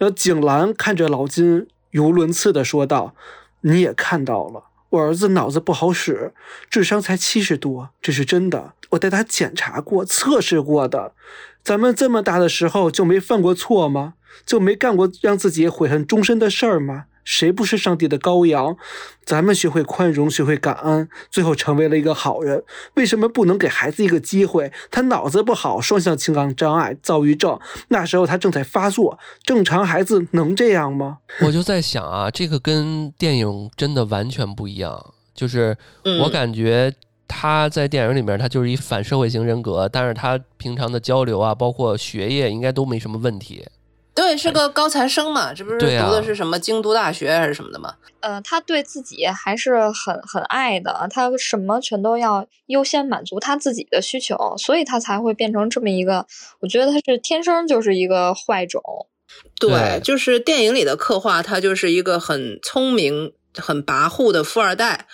[0.00, 3.14] 呃，景兰看着老金，语无伦次的说道
[3.60, 6.32] ：“你也看到了，我儿子脑子不好使，
[6.70, 8.72] 智商才七十多，这是真的。
[8.92, 11.12] 我带他检查过、测试过的。
[11.62, 14.14] 咱们这么大的时候就没犯过错吗？
[14.46, 18.76] 就没干过让自己悔恨终身的事儿吗？”谁不是上帝的羔羊？
[19.24, 22.64] 咱们学会宽容，学会感恩，最后成为了一个好人。
[22.94, 24.72] 为什么不能给孩子一个机会？
[24.90, 29.18] 他脑子不好，双向情感障碍，躁郁症，那时候他正在发作。
[29.44, 31.18] 正常孩子能这样吗？
[31.42, 35.14] 我就在想啊，这个跟电影真的完全不一样。
[35.32, 35.76] 就是
[36.20, 36.92] 我感觉
[37.28, 43.64] 他在电影里面，他就是一反社会型人格，但是他平常的交流啊，包括学业，应该都没什么问题。
[44.20, 47.94] 对，是个高材生嘛，这不是读的是什么京都大学还是什么的吗？
[48.20, 56.26] 呃，他对自己还是很很爱的，他什么全都要优先满足他自己的需求，所以他才会变成这么一个。
[56.60, 58.82] 我觉得他是天生就是一个坏种。
[59.58, 65.06] 对，就是电影里的刻画，他就是一个很聪明、很跋扈的富二代。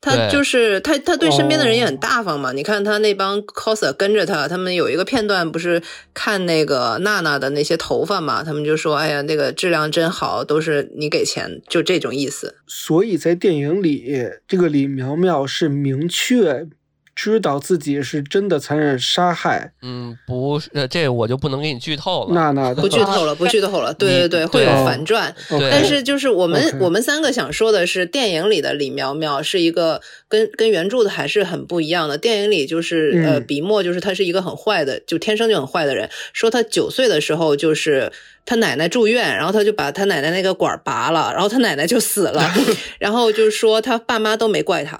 [0.00, 2.52] 他就是他，他对身边的人也很大方嘛。
[2.52, 5.82] 你看他那帮 coser 跟着他，他们有一个片段不是
[6.14, 8.42] 看那个娜娜的那些头发嘛？
[8.42, 14.16] 他们就说：“哎呀，那个质量真好，都是你给钱，就这种意思。”所以在电影里，
[14.48, 16.66] 这个李苗苗是明确
[17.14, 22.34] 知道自己是真的残忍杀害，嗯，不是，呃这我就不能给你剧透了。
[22.34, 23.92] 那那不剧透了，不剧透了。
[23.94, 25.34] 对对对，会有反转。
[25.48, 32.16] 对但是就是我们我们三个想说的是，电影里的李苗苗是一个跟跟原著的还是很不一样的。
[32.16, 36.08] 电影里就是、呃，嗯笔墨就是他是一个很坏的，就天生就很坏的人。
[36.32, 38.10] 说他九岁的时候就是。
[38.46, 42.50] 他奶奶住院，然后他就把他奶奶那个管拔了，然后他奶奶就死了，
[42.98, 44.98] 然后就是说他爸妈都没怪他。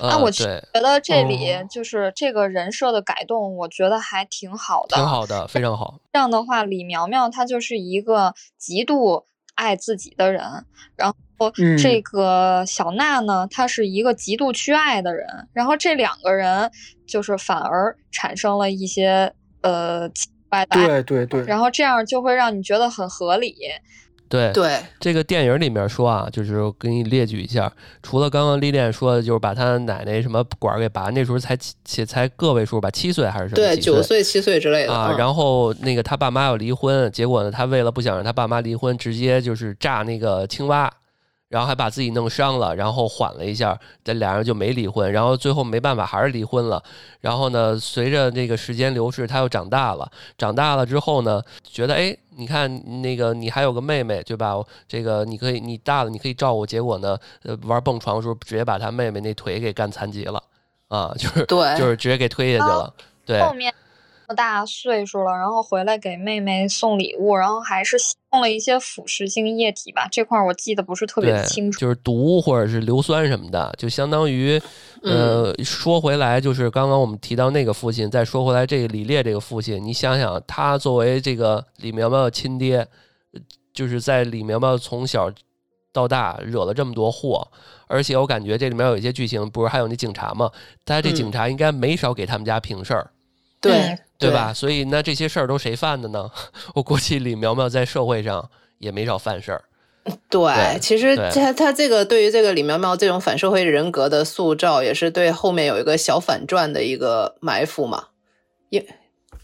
[0.00, 4.96] 啊，啊，我，觉得这里哦就是这个人设的改动，我觉得还挺好的。
[4.96, 6.00] 挺好的，非常好。
[6.12, 10.42] 这样的话，李苗苗她就是一个极度爱自己的人，
[10.96, 16.70] 然后嗯这个小娜呢，她是一个极度缺爱的人，然后这两个人
[17.06, 23.56] 就是反而产生了一些呃奇怪的爱，对对对，然后这样就会让你觉得很合理。
[24.30, 33.56] 对，对，这个电影里面说啊，就是给你列举一下，除了刚刚丽恋说的，就是把他奶奶什么管儿给拔，那时候才七才个位数吧，七岁还是什么？
[33.56, 35.18] 对，九岁、七岁之类的啊，嗯。
[35.18, 40.88] 然后那个他爸妈要离婚，结果呢，他为了不想让他爸妈离婚，直接就是炸那个青蛙，
[41.50, 46.80] 然后还把自己弄伤了，然后缓了一下，这俩人就没离婚，然后最后没办法还是离婚了。
[47.20, 50.08] 然后呢，随着这个时间流逝，他又长大了，
[50.38, 54.54] 长大了之后呢，觉得哎，你看那个你还有个妹妹对吧？
[54.86, 60.40] 这个你可以你大了你可以照顾，结果呢，呃，玩蹦床的时候直接把他妹妹那腿给干残疾了
[60.86, 62.94] 啊，就是对就是直接给推下去了，
[63.26, 63.42] 对。
[63.42, 63.79] 后面这
[64.30, 71.80] 么大岁数了，然后回来给妹妹送礼物，然后还是送了一些腐蚀性液体吧，这块我记得不是特别，清楚。
[71.80, 74.60] 就是毒或者是硫酸什么的，就相当于，
[75.02, 82.76] 呃，嗯说回来，就是刚刚我们提到那个父亲，再说回来这个李烈这个父亲，你想想，他作为这个李苗苗的亲爹，
[83.32, 83.40] 呃
[83.74, 85.28] 就是在李苗苗从小
[85.92, 87.46] 到大惹了这么多祸，
[87.88, 90.48] 而且我感觉这里面有一些剧情，不是还有那警察吗？
[90.84, 93.10] 他这嗯警察应该没少给他们家平事儿。
[93.10, 93.16] 嗯
[93.62, 94.52] 对吧？？
[94.52, 96.28] 所以那这些事儿都谁犯的呢？
[96.74, 99.62] 我估计李苗苗在社会上也没少犯事儿。
[100.28, 108.08] 对，对其实对他他这个对于这个李苗苗这种反社会人格的塑造，也是对后面有一个小反转的一个埋伏嘛。
[108.70, 108.84] 也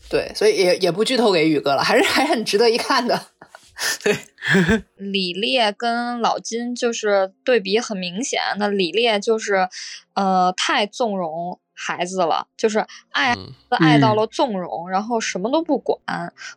[0.08, 3.20] 对，所以也也不剧透给宇哥了，还是还很值得一看的。
[4.02, 4.16] 对，
[4.96, 9.68] 李烈跟老金就是对比很明显，那李烈就是
[10.14, 12.78] 呃太纵容孩子了，就是
[13.10, 15.98] 爱嗯爱到了纵容，然后什么都不管。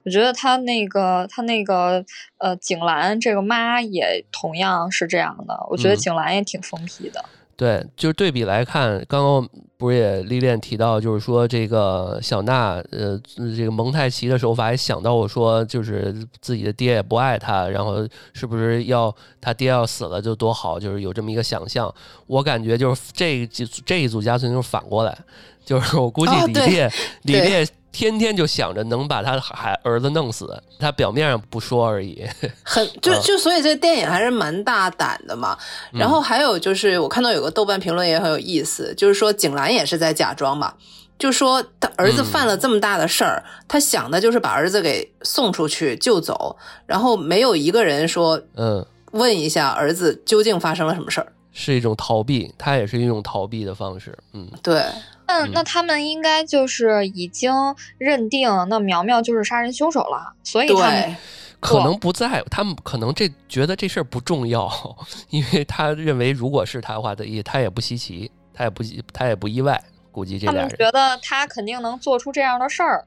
[0.05, 2.03] 我觉得他那个他那个
[2.37, 7.23] 呃景兰这个妈也同样是这样的，我觉得嗯景兰也挺疯批的。
[7.59, 21.93] 对，就是对比来看，刚刚不是也历练提到，就是说这个小娜，呃，这个蒙太奇的手法，也想到我说，就是自己的爹也不爱他，然后是不是要他爹要死了就多好，就是有这么一个想象。
[22.27, 25.17] 我感觉就是这几这一组家庭就是反过来，
[25.65, 26.89] 就是我估计李烈、
[27.23, 32.23] 李烈天天就想着能把他的孩儿子弄死，他表面上不说而已。
[32.63, 35.57] 很就啊就所以这个电影还是蛮大胆的嘛。
[35.91, 40.73] 然后还有就是，我看到有个豆瓣评论也很有意思，就是说景兰也是在假装嘛。
[41.17, 51.33] 就说他儿子犯了这么大的事儿，他想的就是把儿子给送出去救走，然后没有一个人说嗯，问一下儿子究竟发生了什么事儿。
[51.51, 54.17] 是一种逃避，他也是一种逃避的方式。
[54.31, 54.49] 嗯。
[54.63, 54.81] 对，
[55.29, 57.53] 那嗯那他们应该就是已经
[57.99, 61.15] 认定那苗苗就是杀人凶手了，所以他们，
[61.59, 64.69] 可能不在，他们可能这觉得这事儿不重要，
[65.29, 73.05] 因为他认为如果是他的话，他也他也不稀奇，他也不他也不意外，估计这他们俩人，觉得他肯定能做出这样的事儿。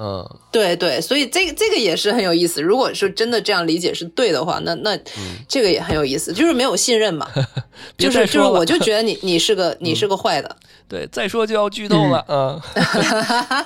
[0.00, 2.62] 嗯对对，所以这个这个也是很有意思。
[2.62, 7.28] 如果是真的这样理解是对的话，那那嗯，这个也很有意思，就是没有信任嘛，
[7.98, 10.56] 就是就是，我就觉 得你你是个你是个坏的，
[10.88, 12.60] 对，再说就要剧透了，嗯，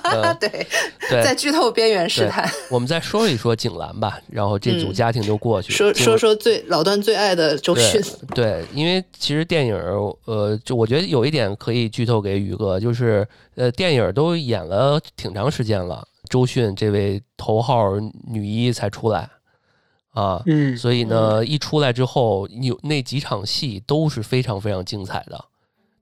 [0.05, 0.67] 嗯 对，
[1.09, 2.51] 对，在剧透边缘试对探。
[2.69, 8.03] 我们再说一说景兰吧，然后这组嗯家庭就过去，说说说最老段最爱的周迅
[8.35, 9.75] 对，因为其实电影，
[10.25, 17.93] 呃，就我觉得有一点可以剧透给宇哥，就是呃，电影都演了挺长时间了，周迅这位头号
[18.27, 19.29] 女一才出来
[20.13, 25.45] 啊，嗯，所以呢，一出来之后，有那几场戏都是非常非常精彩的，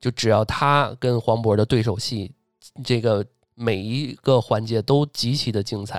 [0.01, 2.33] 就只要他跟黄渤的对手戏，
[2.85, 5.99] 这个每一个环节都极其的精彩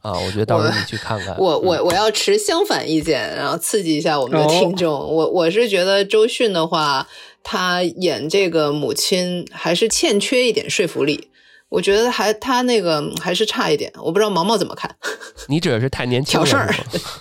[0.00, 4.92] 啊，我觉得到时候你去看看，我我嗯我要持相反意见，然后刺激一下我们的哦听众。
[4.92, 7.08] 我我是觉得周迅的话，
[7.42, 11.30] 她演这个母亲还是欠缺一点说服力。
[11.68, 14.94] 我觉得还她那个还是差一点，我不知道毛毛怎么看。
[15.48, 16.72] 你指的是太年轻了挑事儿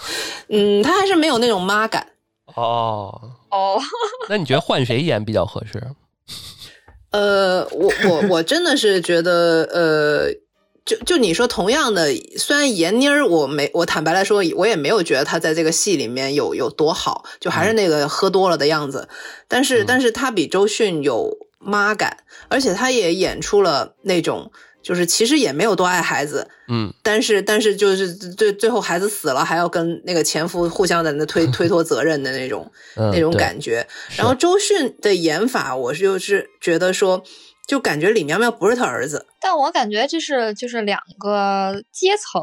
[0.50, 2.10] 嗯，她还是没有那种妈感。
[2.54, 3.32] 哦。
[3.56, 3.82] 哦，
[4.28, 5.82] 那你觉得换谁演比较合适？
[7.12, 10.34] 呃，我我我真的是觉得，呃，
[10.84, 19.08] 就就你说同样的，虽然闫妮儿，我没我坦白来说，我也没有觉得她在这个戏里面有有多好，就还是那个喝多了的样子，
[19.48, 22.18] 但是但是她比周迅有妈感，
[22.50, 24.52] 而且她也演出了那种。
[24.86, 33.88] 就是其实也没有多爱孩子，嗯，但是但是就是最最后孩子死了，还要跟那个前夫互相在那推 推脱责任的那种那种感觉。
[34.16, 37.24] 然后周迅的演法，我就是觉得说，
[37.68, 42.40] 就感觉李苗苗不是他儿子，但我感觉这是就是两个阶层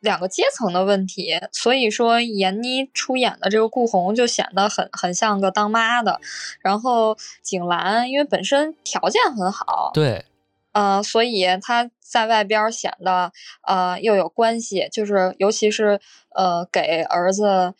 [0.00, 1.40] 两个阶层的问题。
[1.52, 6.20] 所以说，闫妮出演的这个顾红就显得很很像个当妈的，
[6.60, 10.26] 然后景兰因为本身条件很好，对。
[10.72, 13.32] 呃，所以他在外边显得
[13.66, 16.00] 呃又有关系，就是尤其是
[16.34, 17.74] 呃给儿子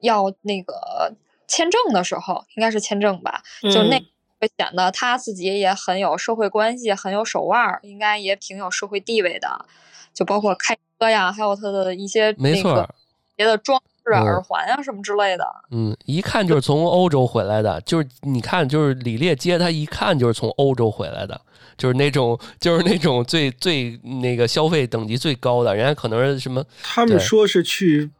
[0.00, 1.14] 要那个
[1.46, 3.98] 签证的时候，应该是签证吧，就那
[4.40, 9.66] 会显得他自己也很有社会关系，很有手腕，应该也挺有社会地位的，
[10.14, 12.88] 就包括开车呀，还有他的一些那个
[13.36, 15.46] 别的装饰、耳环啊什么之类的。
[15.70, 21.40] 嗯，一看就是从欧洲回来的，就是你看，就是李烈接他，一看就是从欧洲回来的。
[21.80, 26.62] 就是那种，就是那种最最那个消费等级最高的，人家可能是什么？
[26.82, 28.10] 他们说是去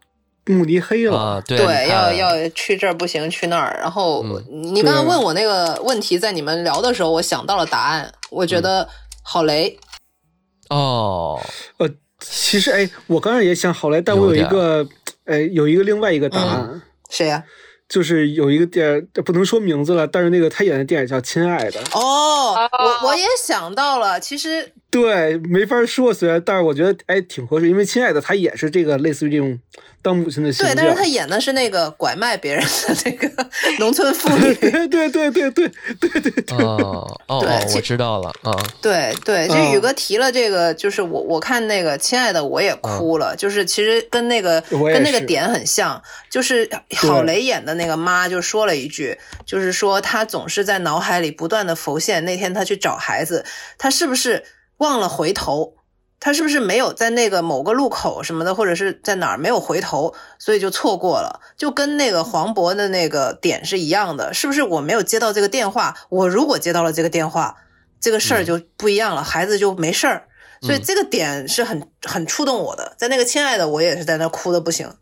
[0.47, 3.79] 慕尼黑了，对，要要去这儿不行，去那儿。
[3.79, 8.11] 然后你刚刚问我那个问题，在你们聊的时候，我想到了答案。
[8.31, 8.89] 我觉得
[9.23, 9.79] 郝雷。
[10.71, 11.39] 哦，
[11.77, 11.89] 呃，
[12.21, 14.89] 其实哎，我刚才也想郝雷，但我有一个，
[15.27, 17.45] 哎，有一个另外一个答案，谁呀？
[17.91, 21.83] 就是有一个电影，不能说名字了，但是那个他演的电影叫《亲爱的》。
[21.99, 29.59] 哦，我我也想到了，其实对，没法说，虽然，但是我觉得哎挺合适，因为《亲爱的》他也是这个类似于这种。
[30.03, 33.47] 当母亲的形象，对，但是他演的是那个拐卖别人的那个
[33.79, 35.69] 农村妇女， 对对对对对
[36.01, 38.51] 对对对，哦哦，我知道了啊，
[38.81, 53.45] 对对，这宇哥提了这个，就是我我看那个亲爱的我也哭了，就是其实跟那个跟那个点很像，就是郝蕾演的那个妈就说了一句，就是说她总是在脑海里不断的浮现那天她去找孩子，
[53.77, 54.43] 她是不是
[54.81, 55.77] 忘了回头？
[56.23, 61.41] 他是不是没有在那个某个路口什么的，或者是在哪儿没有回头，所以就错过了？
[61.57, 64.63] 就跟那个黄渤的那个点是一样的，是不是？
[64.63, 67.57] 我没有接到这个电话，我如果接到了这个电话，
[67.99, 70.25] 这个事儿就不一样了，孩子就没事儿。
[70.61, 72.93] 所以这个点是很很触动我的。
[72.99, 74.93] 在那个亲爱的，我也是在那哭的不行。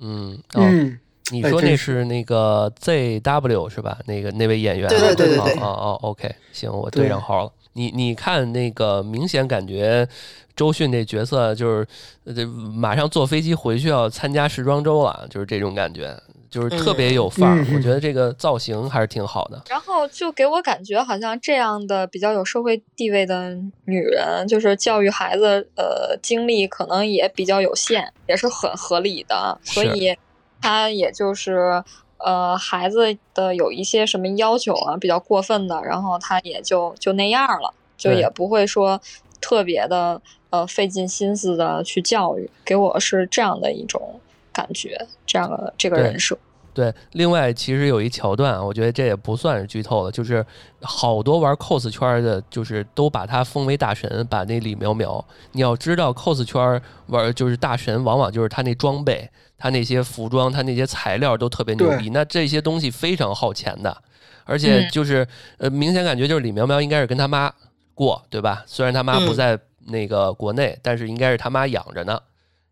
[0.00, 0.98] 嗯嗯，
[1.30, 3.98] 你说那是那个 ZW 是吧？
[4.06, 4.88] 那个那位演员？
[4.88, 5.52] 对对对对对。
[5.62, 7.52] 哦哦，OK，行，我对上号了。
[7.76, 10.08] 你你看那个明显感觉。
[10.56, 11.86] 周迅这角色就是
[12.34, 17.58] 这马上坐飞机回去要参加时装周了，就是这种感觉，就是特别有范儿。
[17.74, 19.62] 我觉得这个造型还是挺好的。
[19.68, 29.60] 然后就给我感觉，好像这样的比较有社会地位的女人，就是教育孩子，呃，精力可能也比较有限，也是很合理的。
[29.62, 30.16] 所以
[30.62, 31.84] 她也就是
[32.18, 39.00] 呃，孩子的有一些什么要求啊，比较过分的，然后他也就就那样了，就也不会说
[39.40, 40.20] 特别的。
[40.48, 44.18] 呃，费尽心思的去教育，给我是这样的一种
[44.52, 46.38] 感觉，这样的这个人设。
[46.72, 50.46] 对，另外其实有一桥段，我觉得这也不算是剧透了，就是
[50.80, 55.22] 好多玩 cos 圈的，就是都把他封为大神，把那李淼淼。
[55.50, 62.10] 你要知道，cos 圈玩就是大神，往往就是他那装备、他那些服装、他那些材料都特别牛逼。
[62.10, 64.02] 那这些东西非常耗钱的，
[64.44, 65.26] 而且就是
[65.58, 67.52] 呃，明显感觉就是李苗苗应该是跟他妈
[67.94, 68.64] 过，对吧？
[68.66, 69.58] 虽然他妈不在。
[69.88, 72.20] 那个国内，但是应该是他妈养着呢，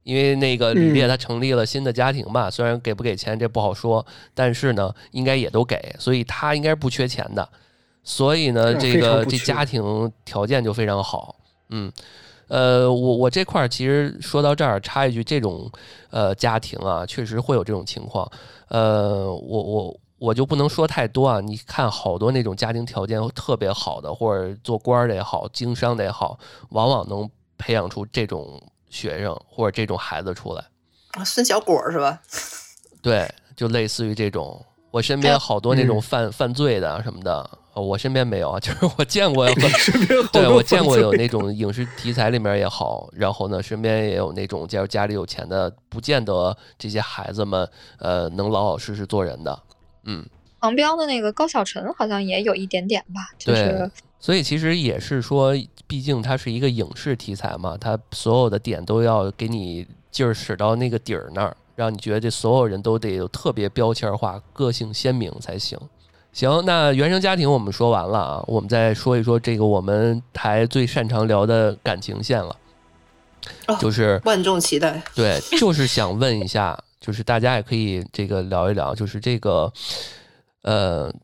[0.02, 7.48] 因为那个李烈他成立了新的家庭嘛，虽然给不给钱这不好说，但是呢，应该也都给，所以他应该是不缺钱的，
[8.02, 11.36] 所以呢，这个这家庭条件就非常好，
[11.68, 11.92] 嗯，
[12.48, 15.70] 呃，我我这块儿其实说到这儿插一句，这种
[16.10, 18.30] 呃家庭啊，确实会有这种情况，
[18.68, 20.00] 呃，我我。
[20.16, 21.38] 我就不能说太多啊！
[21.40, 26.38] 你看，好多那种家庭条件特别好的，或者做官的也好，经商的也好，
[26.70, 27.28] 往往能
[27.58, 30.64] 培养出这种学生或者这种孩子出来
[31.10, 31.24] 啊。
[31.24, 32.18] 孙小果是吧？
[33.02, 34.64] 对，就类似于这种。
[34.94, 39.44] 我身边好多那种犯犯罪的什么的，我身边没有啊， 就是我见过。
[40.32, 47.68] 对，我见过有那种影视题材里面也好，然后呢，身边也有那种，假如家里有钱的，不见得这些孩子们
[47.98, 49.62] 呃能老老实实做人的。
[50.04, 50.24] 嗯，
[50.60, 53.90] 黄标的那个高晓晨好像也有一点点吧，就是
[54.20, 55.52] 所以其实也是说，
[55.88, 65.78] 毕竟它是一个影视题材嘛，它所有的点都要给你劲儿使到那个底儿那儿，让你觉得这所有人都得有特别标签化、个性鲜明才行。
[66.32, 72.56] 行，那原生家庭我们说完了啊，我们再说一说这个我们台最擅长聊的感情线了，
[73.68, 75.00] 哦就是万众期待。
[75.14, 79.72] 对，就是想问一下，就是大家也可以这个聊一聊，就是这个
[80.62, 81.14] 呃，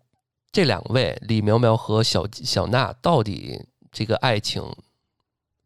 [0.53, 4.63] 这两位李苗苗和小小娜到底这个爱情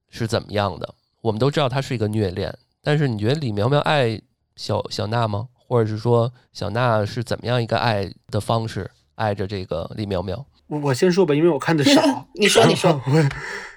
[0.08, 0.94] 是怎么样的？
[1.20, 4.18] 我们都知道他是一个虐恋，但是你觉得李苗苗爱
[4.56, 5.48] 小小娜吗？
[5.66, 10.46] 或者是说小娜是怎么样一个爱的方式爱着这个李苗苗？
[10.66, 12.02] 我我先说吧，因为我看的少。
[12.34, 13.00] 你说，你说，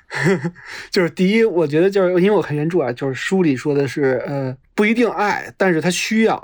[0.92, 6.42] 就是第一，我觉得就是因为我看原著啊，就是书里说的是，呃，不一定爱，但是他需要。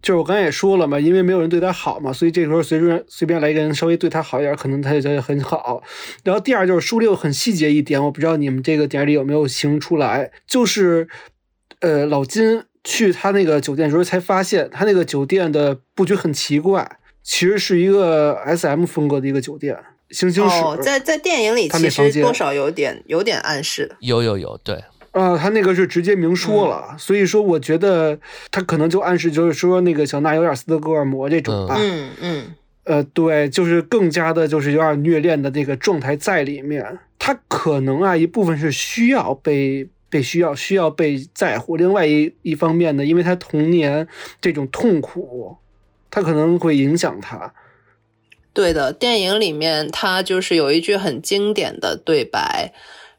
[0.00, 5.82] 就是我刚才也说了嘛，因为没有人对他好嘛，所以这时候随便随便来一个人稍微对他好一点，可能他就觉得很好。
[6.22, 11.08] 然后第二就是书里有很细节一点，我不知道你们这个点里有没有形容出来，就是
[11.80, 19.76] 呃老金去他那个酒店的时候才发现，他那个酒店的布局很奇怪，其实是一个 S M 风格的一个酒店，
[20.10, 20.62] 星星室。
[20.62, 23.94] 哦，在在电影里他其那房间实多少有点有点暗示。
[24.00, 28.18] 有有有，对，啊、他那个是直接明说了，嗯所以说我觉得
[28.50, 36.98] 他可能就暗示就是说那个小娜有点斯德哥尔摩这种吧，嗯嗯，呃，对，就是更加的就是有点虐恋的那个状态在里面。
[37.20, 44.08] 他可能啊一部分是需要被被需要需要被在乎，另外一一方面呢，因为他童年
[44.40, 45.56] 这种痛苦，
[46.10, 47.52] 他可能会影响他。
[48.54, 52.72] 对的，电影里面他就是有一句很经典的对白，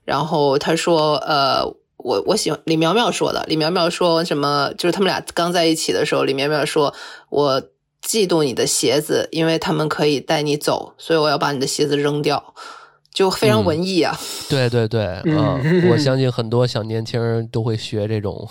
[0.03, 1.65] 然后他说：“呃，
[1.97, 4.73] 我我喜欢李苗苗说的，李苗苗说什么？
[4.77, 6.93] 就是他们俩刚在一起的时候，李苗苗说
[7.29, 7.61] ：‘我
[8.03, 12.53] 嫉妒你的鞋子，因为他们可以带你走，所以我要把你的鞋子扔掉。’
[13.13, 14.17] 就非常文艺啊。
[14.49, 18.47] 对对对，嗯 嗯，我相信 很多小年轻人都会学这种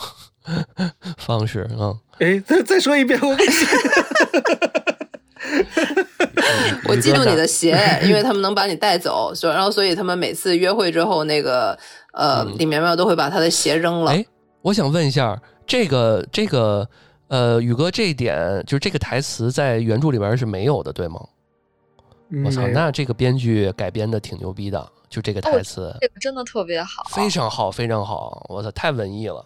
[1.18, 1.96] 方式，嗯。
[2.18, 3.28] 哎，再再说一遍，我
[6.84, 11.78] 我嫉妒你的鞋，因为他们能把你带走，所然后所以他们每次约会之后，那个
[12.12, 14.10] 呃，嗯李苗苗都会把他的鞋扔了。
[14.10, 14.24] 哎，
[14.62, 16.88] 我想问一下，这个这个
[17.28, 21.20] 呃，宇哥这一点就是这个台词在原著里边是没有的，对吗？
[22.44, 29.44] 我操，那这个编剧改编的挺牛逼的，就这个台词这个真的特别好，非常好，非常好，我操，太文艺了。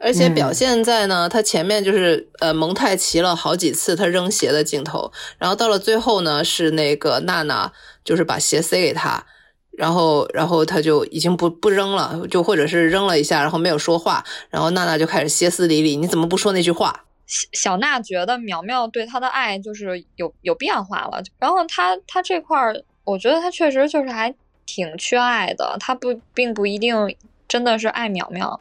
[0.00, 7.72] 而且表嗯现在呢，他前面就是呃蒙太奇了好几次他扔鞋的镜头，然后到了最后呢，是那个娜娜
[8.04, 9.26] 就是把鞋塞给他，
[9.72, 17.04] 然后然后他就已经不不扔了，就或者是扔了一下，然后没有说话，然后娜娜就开始歇斯底里，你怎么不说那句话？
[17.28, 24.34] 小小娜觉得苗苗对她的爱就是有有变化了，然后她她这块儿，我觉得她确实就是还
[24.66, 27.14] 挺缺爱的，她不并不一定
[27.46, 28.58] 真的是爱苗苗，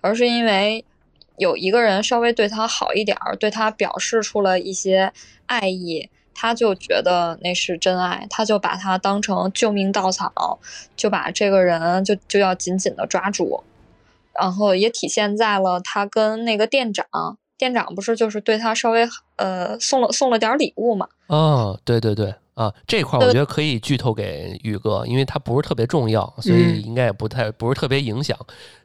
[0.00, 0.84] 而是因为
[1.38, 5.12] 有一个人稍微对她好一点儿，对她表示出了一些
[5.46, 10.58] 爱意，她就觉得那是真爱，她就把他当成救命稻草，
[10.94, 13.64] 就把这个人就就要紧紧的抓住。
[14.38, 17.04] 然后也体现在了他跟那个店长，
[17.60, 19.06] 店长不是就是对他稍微
[19.36, 21.06] 呃送了送了点礼物嘛？
[21.26, 28.34] 哦，对对对啊，这块儿我觉得可以剧透给宇哥，因为他不是特别重要，所以嗯应该也不太不是特别影响。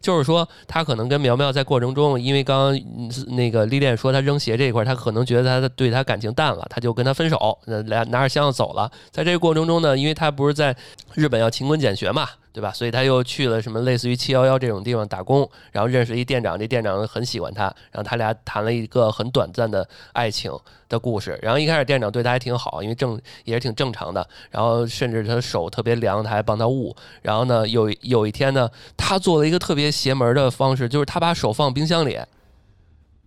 [0.01, 8.91] 就是说，他可能跟苗苗在过程中，因为刚刚嗯那个历练说他扔鞋这一块儿，他可能觉得他对他感情淡了，他就跟他分手，呃拿拿着箱子走了。
[9.09, 10.75] 在这个过程中呢，因为他不是在
[11.13, 12.71] 日本要勤工俭学嘛，对吧？
[12.71, 20.49] 所以他又去了什么类似于七幺幺这种地方打工，然后认识一店长，这店长很喜欢他，然后他俩谈了一个很短暂的爱情
[20.87, 21.37] 的故事。
[21.41, 26.95] 然后一开始店长对他还挺好，因为正也是挺正常的，然后甚至他手特别凉，他还帮他捂。
[27.21, 32.17] 然后呢，有有一天呢，他做了一个特别邪门的方式，就是他把手放冰箱里，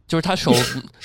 [0.08, 0.50] 就是他手，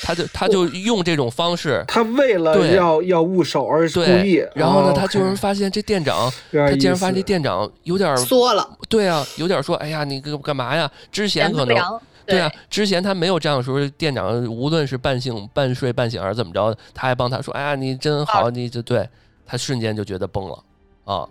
[0.02, 1.84] 他就他就用这种方式。
[1.88, 10.90] 他为了对要要捂手而故意对，，然后呢，哦他就是发现这店长，他竟然发现这店长有点儿缩了，对啊，有点说，哎呀，你干干嘛呀？
[11.12, 11.78] 之前可能
[12.26, 19.06] 对啊，之前他没有这样的时候，店长无论是半醒半睡半醒还是怎么着，他还帮他说，哎呀，你真好，你就对
[19.46, 20.64] 他瞬间就觉得崩了
[21.04, 21.28] 啊，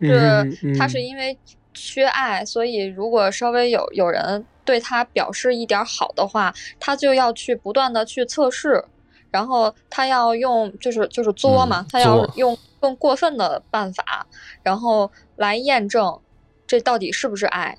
[0.00, 1.36] 是嗯他是因为
[1.74, 8.84] 缺爱，所以如果稍微有有人对他表示一点好的话，他就要去不断的去测试，
[9.30, 14.26] 然后他要用就是就是作嘛，嗯他要用更过分的办法，
[14.62, 16.20] 然后来验证
[16.66, 17.78] 这到底是不是爱，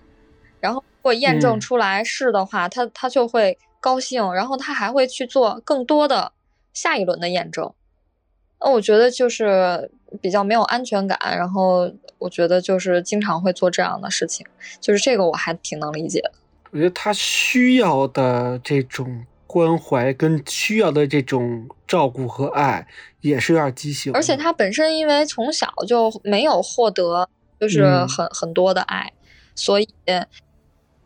[0.60, 6.32] 然后如果验证嗯出来是的话，他他就会高兴，然后他还会去做更多的
[6.74, 7.72] 下一轮的验证。
[8.60, 14.44] 那我觉得就是比较没有安全感，然后我觉得就是经常会做这样的事情，
[14.82, 16.32] 就是这个我还挺能理解的。
[16.72, 22.88] 我觉得他需要的这种关怀跟需要的这种照顾和爱，
[23.22, 24.14] 也是有点畸形。
[24.14, 27.28] 而且他本身因为从小就没有获得
[27.60, 29.12] 就是很、很多的爱，
[29.56, 29.88] 所以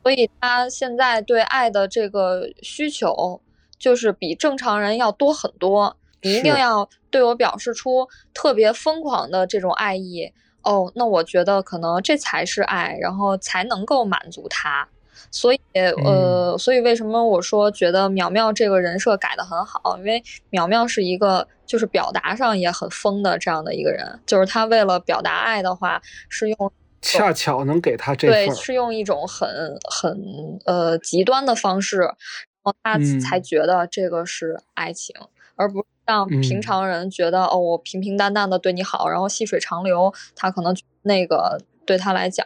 [0.01, 3.41] 所以他现在对爱的这个需求
[3.79, 5.95] 就是比正常人要多很多。
[6.21, 14.87] 你一定要对我表示出特别疯狂的这种爱意哦，那我觉得可能这才是爱，然后才能够满足他。
[15.33, 19.97] 所以，呃，所以为什么我说觉得苗苗这个人设改的很好？
[19.97, 26.71] 因为苗苗是一个就是表达上也很疯的这样的一个人，就是他为了表达爱的话，是用
[27.01, 29.49] 恰巧能给他这对，是用一种很
[29.89, 32.15] 很呃极端的方式，然
[32.61, 35.15] 后他才觉得这个是爱情，
[35.55, 35.85] 而不是。
[36.05, 42.45] 让平常人觉得哦，我平平淡淡的对你好，然后细水长流，他可能那个对他来讲，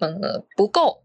[0.00, 1.00] 嗯，不够。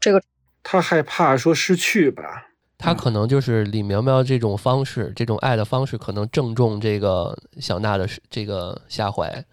[0.00, 0.22] 这个
[0.62, 9.44] 他害怕说失去吧，他可能就是李苗苗这种方式，这种爱的方式，可能正中这个小娜的这个下怀。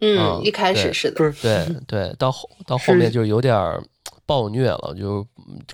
[0.00, 3.80] 嗯，一开始是的，对对，到后到后面就有点。
[4.26, 5.26] 暴虐了，就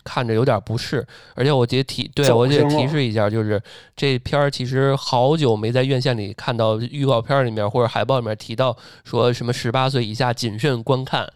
[0.03, 3.61] 看着有点不适，而且我得提，对我得提示一下，就是
[3.95, 8.75] 这片儿其实好久没在院线里看到预告片里面或者海报里面提到
[9.05, 11.31] 说什么十八岁以下谨慎观看。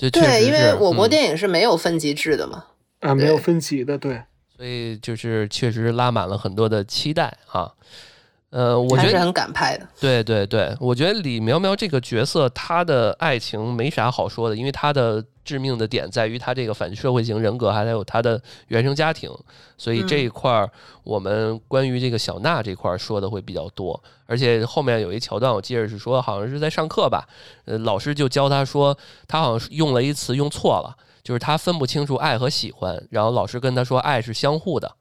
[0.00, 2.64] 就对，因为我国电影是没有分级制的嘛，
[3.00, 4.22] 啊，没有分级的，对，
[4.56, 7.70] 所以就是确实拉满了很多的期待啊。
[8.50, 9.86] 呃，我觉得很敢拍的。
[10.00, 19.28] 对对对，我觉得李苗苗这个角色，她的爱情没啥好说的，因为她的致命的点在于他这个反社会型人格，还有他的原生家庭，
[19.76, 20.70] 所以这一块儿
[21.02, 24.00] 我们关于这个小娜这块儿说的会比较多。
[24.26, 27.26] 而且后面有一桥段，我记着是说，好像是在上课吧，
[27.64, 28.96] 呃，老师就教他说，
[29.26, 34.94] 他好像用了一词用错了，就是他分不清楚爱和喜欢，然后老师跟他说，爱是相互的。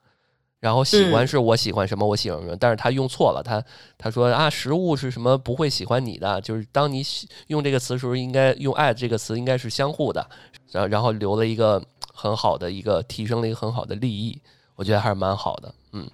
[0.60, 3.64] 然后喜欢是我喜欢什么，我喜欢什么，但是他用错了，他
[3.98, 7.02] 他说啊，食物是什么不会喜欢你的，就是当你
[7.48, 10.30] 用这个词时候，应该用爱这个词，应该是相互的，
[10.72, 11.82] 然然后留了一个
[12.14, 14.42] 很好的一个提升了一个很好的利益，
[14.76, 16.06] 我觉得还是蛮好的，嗯。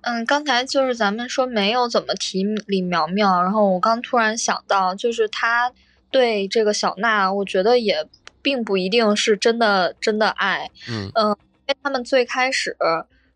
[0.00, 5.72] 嗯，刚才就是咱们说没有怎么提李苗苗，然后我刚突然想到，就是他
[6.10, 8.04] 对这个小娜，我觉得也
[8.42, 11.08] 并不一定是真的真的爱，嗯。
[11.14, 12.76] 嗯，因为他们最开始。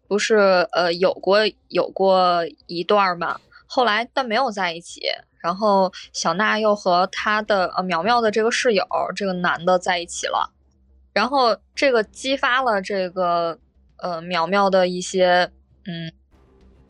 [0.08, 0.36] 不是
[0.72, 1.38] 呃有过
[1.68, 5.02] 有过一段嘛，后来但没有在一起。
[5.38, 8.84] 然后小娜又和她的呃苗苗的这个室友
[9.14, 10.52] 这个男的在一起了，
[11.12, 13.58] 然后这个激发了这个
[13.98, 15.50] 呃苗苗的一些
[15.84, 16.12] 嗯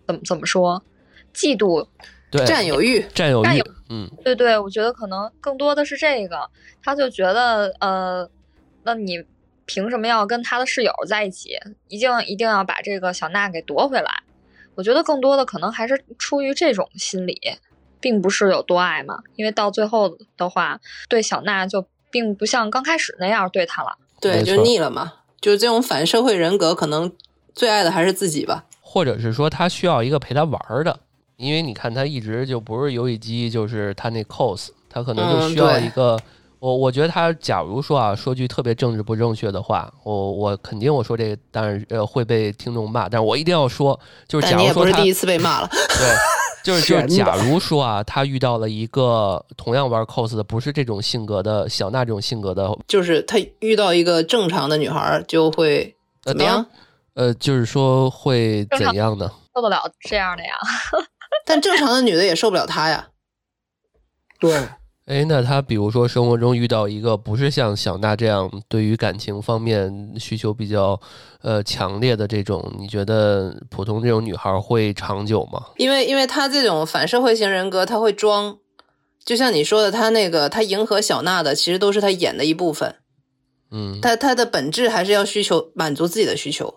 [0.07, 0.83] 怎么怎么说
[1.35, 1.87] 嫉妒，
[2.31, 6.49] 对占有欲占有欲嗯对对，我觉得可能更多的是这个，
[6.83, 8.29] 他就觉得呃
[8.85, 9.23] 那你。
[9.67, 11.51] 凭什么要跟他的室友在一起？
[11.89, 14.11] 一定一定要把这个小娜给夺回来？
[14.77, 17.41] 我觉得更多的可能还是出于这种心理，
[18.01, 19.19] 并不是有多爱嘛。
[19.35, 23.99] 因为到最后的话，对小娜就并不像刚开始那样对她了。
[24.21, 25.13] 对，就腻了嘛。
[25.41, 27.13] 就是这种反社会人格，可能
[27.55, 28.65] 最爱的还是自己吧。
[28.81, 31.01] 或者是说，他需要一个陪他玩的，
[31.37, 36.19] 因为你看他一直就不是游戏机，就是他那 cos，他可能就需要一个。
[36.59, 46.15] 我我觉得他假如说啊，说句特别政治不正确的话，我我肯定我说这个，当然呃会被听众骂，但是我一定要说，就是假如说他不是第一次被骂了，对，
[46.65, 56.67] 就是就是假如说啊，他遇到了一个同样玩 cos 的，不是这种性格的小娜这种性格的，就是他遇到一个正常的女孩就会怎么样？
[57.15, 59.31] 呃，就是说会怎样呢？
[59.55, 60.51] 受得了这样的呀？
[61.47, 63.09] 但正常的女的也受不了他呀。
[64.41, 64.69] 对。
[65.07, 71.01] 哎，那他比如说生活中遇到一个不是像小娜这样对于感情方面需求比较
[71.43, 75.67] 呃强烈的这种，你觉得普通这种女孩会长久吗？
[75.77, 78.59] 因为因为他这种反社会型人格，他会装，
[79.25, 82.97] 就像你说的，他那个他迎合小娜的，其实都是他演的一部分。
[83.71, 86.75] 嗯，他他的本质还是要需求满足自己的需求。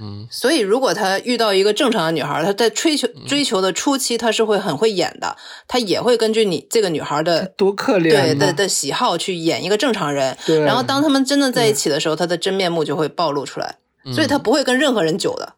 [0.00, 5.36] 嗯，所以如果他遇到一个正常的女孩，他在追求追求的初期，他是会很会演的，
[5.66, 10.36] 他也会根据你这个女孩的多可怜对的的喜好去演一个正常人。
[10.64, 13.76] 然后当他们真的在一起的时候，他的真面目就会暴露出来，
[14.12, 15.54] 所以他不会跟任何人久的。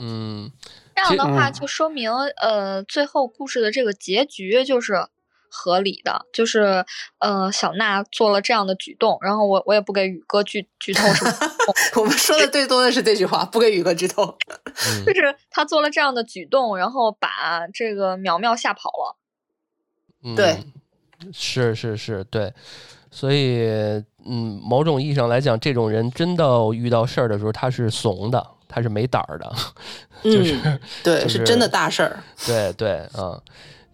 [0.00, 0.50] 嗯，
[0.96, 2.10] 这样的话就说明，
[2.40, 5.06] 呃，最后故事的这个结局就是。
[5.54, 6.84] 合理的，就是，
[7.20, 11.32] 呃，小娜做了这样的举动，然后我我也不给宇哥剧剧透什么。
[11.94, 14.36] 我们说的最多的是这句话，不给宇哥剧透。
[15.06, 19.16] 就是他做了这样的举动，然后把这个苗苗吓跑了。
[20.24, 20.58] 嗯对，
[21.32, 22.52] 是是是，对，
[23.10, 23.68] 所以，
[24.26, 28.44] 嗯，某种意义上来讲，这种人真的遇到事儿的时候，他是怂的。
[28.66, 29.54] 他是没胆儿的，
[30.24, 32.18] 就是、嗯，对，就是是真的大事儿。
[32.44, 33.40] 对对，嗯，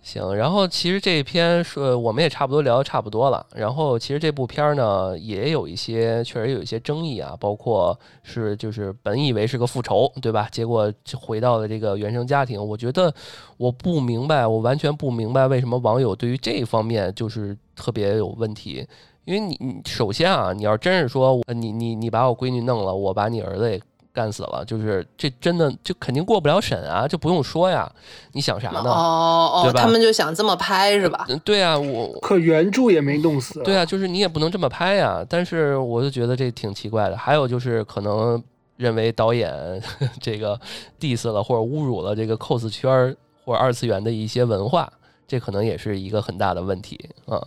[0.03, 0.34] 行。
[0.34, 3.44] 然后其实这一篇说我们也差不多聊的差不多了。
[3.55, 10.48] 然后其实这部片儿呢也有一些确实有一些争议啊，包括是就是本以为是个复仇，对吧？
[10.51, 12.62] 结果就回到了这个原生家庭。
[12.64, 13.12] 我觉得
[13.57, 18.86] 我不明白，我完全不明白为什么网友对于这一方面就是特别有问题。
[19.26, 23.80] 因为你你首先啊，你要真是说你你你把我闺女弄了，我把你儿子也
[24.12, 27.90] 干死了，就是这真的就肯定过不了审啊，就不用说呀。
[28.32, 28.90] 你想啥呢？
[28.90, 31.26] 哦哦，他们就想这么拍是吧？
[31.28, 33.62] 嗯，对啊，我可原著也没弄死。
[33.62, 35.24] 对啊，就是你也不能这么拍呀。
[35.28, 37.16] 但是我就觉得这挺奇怪的。
[37.16, 38.42] 还有就是可能
[38.76, 39.52] 认为导演
[40.20, 40.58] 这个
[40.98, 44.92] diss 了或者侮辱了这个 cos 圈儿或者二次元的一些文化，
[45.28, 47.40] 这可能也是一个很大的问题啊。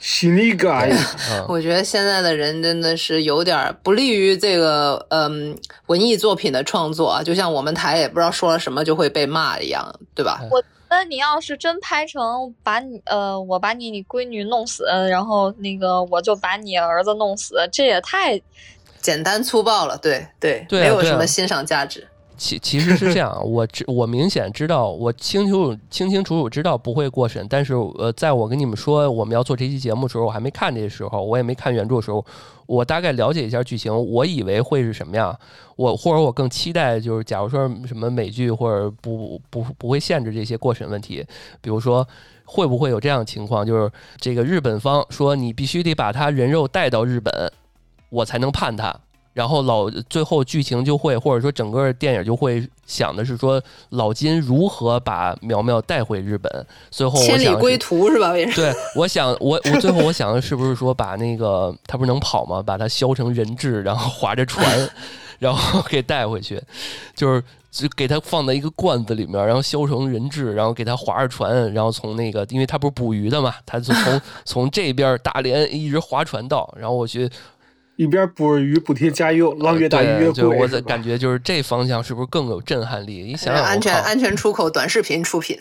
[0.00, 0.96] 西尼嘎呀，
[1.30, 10.40] 嗯，我觉得现在的人真的是有点儿不利于这个嗯文艺作品的创作啊，就像我们台也不知道说了什么就会被骂一样，对吧？
[10.50, 18.40] 我那你要是真拍成把你呃，我把你你闺女弄死，然后那个我就把你儿子弄死，这也太
[19.02, 22.08] 简单粗暴了，对对，对啊没有什么欣赏价值。
[22.38, 32.24] 其其实是这样，我知我明显知道，我清楚清清楚楚知道不会过审，但是呃，在我跟你们说我们要做这期节目的时候，我还没看这时候，我也没看原著的时候，
[32.66, 35.38] 我大概了解一下剧情，我以为会是什么样，
[35.76, 41.26] 我或者我更期待就是，假如说什么美剧或者不不不会限制这些过审问题，
[41.60, 42.06] 比如说。
[42.50, 43.66] 会不会有这样的情况？
[43.66, 47.52] 就是这个日本方说你必须得把他人肉带到日本，
[48.08, 49.00] 我才能判他。
[49.38, 56.66] 然后老最后剧情就会，或者说整个电影就会想的是说老金如何把苗苗带回日本。
[56.90, 58.36] 最后我千里归途是吧？
[58.36, 58.60] 也是。
[58.60, 62.60] 对，我想我我最后我想的是不是说把那个他不是能跑吗？
[62.60, 64.90] 把他削成人质，然后划着船，
[65.38, 66.60] 然后给带回去，
[67.14, 77.30] 就是就给他放在一个罐子里面，然后削成人质，然后给他划着船，然后从那个因为他不是捕鱼的嘛，他就从从这边大连一直划船到，然后我去
[77.98, 80.44] 一边捕鱼补贴家用，浪越大鱼越贵。
[80.56, 83.24] 我感觉就是这方向是不是更有震撼力？
[83.24, 85.58] 你想想，安全安全出口短视频出品，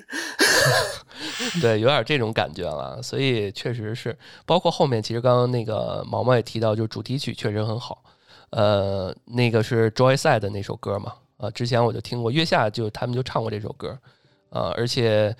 [1.59, 4.15] 对，有点这种感觉了，所以确实是，
[4.45, 8.03] 包括后面其实刚刚那个毛毛也提到，就是主题曲确实很好，
[8.51, 13.97] 呃，那个是 Joyside 的那首歌嘛，啊、之前我就听过，月下就他们就唱过这首歌，
[14.51, 15.35] 啊、而且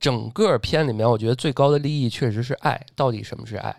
[0.00, 3.72] 整个片里面，我觉得最高的利益确实是爱，到底什么是爱？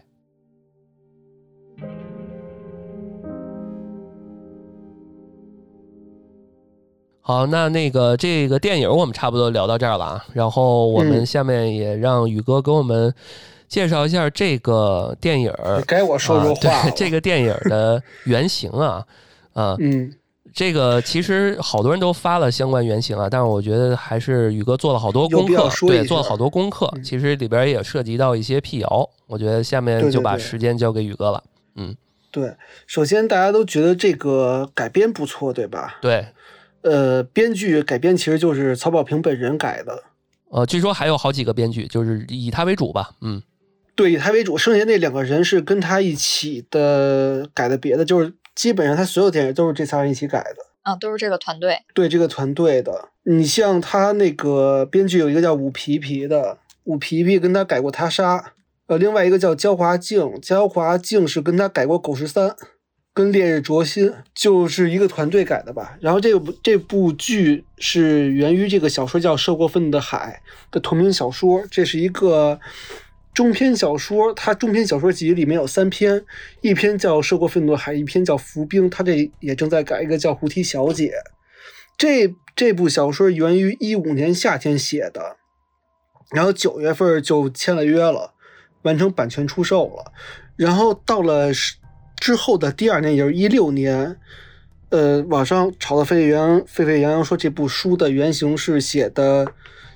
[7.25, 13.13] 好，那那个这个电影我们差不多聊到这儿了啊，然后我们嗯下面也让宇哥给我们
[13.69, 16.91] 介绍一下这个电影儿，该我说说啊话了。
[16.91, 19.05] 对 这个电影的原型啊，
[19.53, 20.13] 啊，嗯，
[20.53, 26.91] 这个其实好多人都发了相关原型啊，但是我觉得还是宇哥做了好多功课，对，做了好多功课。
[26.97, 31.41] 嗯其实里边也涉及到一些辟谣，我觉得下面就把时间交给宇哥了。
[31.77, 31.95] 嗯
[32.31, 32.53] 对，
[32.85, 35.99] 首先大家都觉得这个改编不错，对吧？
[36.01, 36.25] 对，
[36.83, 40.03] 呃，编剧改编其实就是曹保平本人改的，
[40.49, 43.11] 呃，据说还有好几个编剧，就是以他为主吧。
[43.21, 43.41] 嗯，
[43.95, 50.57] 对，以他为主，剩下那两个人是跟他一起的改的别的，就是基本上他所有电影都是这仨人一起改的。
[50.83, 51.79] 啊，都是这个团队。
[51.93, 58.37] 对这个团队的，你像他那个编剧有一个叫武皮皮的，武皮皮跟他改过《他杀》，
[58.87, 62.49] 呃，另外一个叫焦华静，焦华静是跟他改过《狗十三》，
[63.13, 65.97] 跟《烈日灼心》就是一个团队改的吧。
[66.01, 70.41] 然后这部这部剧是源于这个小说叫《受过愤怒的海》
[70.73, 72.59] 的同名小说，这是一个
[73.33, 76.25] 中篇小说，它中篇小说集里面有三篇，
[76.61, 81.09] 一篇叫《受过愤怒的海》，一篇叫《浮冰》，它这也正在改一个叫《胡提小姐》。
[81.95, 85.37] 这这部小说源于一五年夏天写的，
[86.31, 88.33] 然后九月份就签了约了，
[88.81, 90.11] 完成版权出售了。
[90.55, 91.51] 然后到了
[92.23, 94.15] 之后的第二年，也就是一六年，
[94.91, 99.45] 呃，网上炒得沸沸扬扬，沸沸扬扬说这部书的原型是写的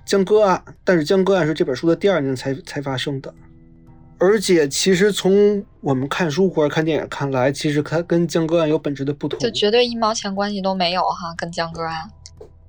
[0.05, 3.33] 江歌案，但是江歌案是这本书的第二年才才发生的。
[4.17, 9.39] 而且，其实从我们看书或者看电影看来，其实它跟江歌案有本质的不同。
[9.39, 12.11] 就绝对一毛钱关系都没有哈，跟江歌案。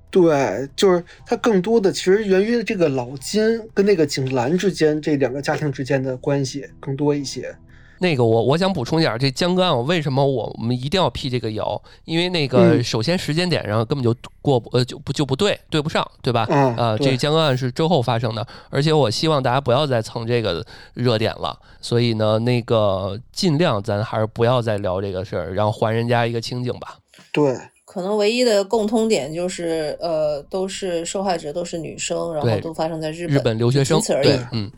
[0.09, 7.53] 对，就是它更多的其实源于这个老金跟那个景兰之间这两个家庭之间的关系更多一些。
[7.99, 11.81] 那个我我想补充一下，这江歌案我为什么我我们一定要辟这个谣？
[12.05, 16.47] 因为那个嗯首先时间点上根本就过不呃就不就不对，对不上，对吧？
[16.49, 21.57] 啊啊，对这江歌案是之后发生的，而且我希望大家不要再蹭这个热点了。
[21.81, 26.97] 所以呢，那个尽量咱还是不要再聊这个事儿，然后还人家一个清静吧。
[27.31, 34.71] 对，可能唯一的共通点就是，呃，都是受害者都是女生，然后都发生在日本日本留学生仅此而已对。，嗯，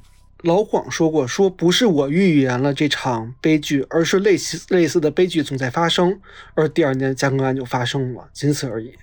[0.43, 6.19] 老广说过，说不是我预言了这场悲剧，而是类似类似的悲剧总在发生，
[6.55, 8.95] 而第二年加更案就发生了，仅此而已。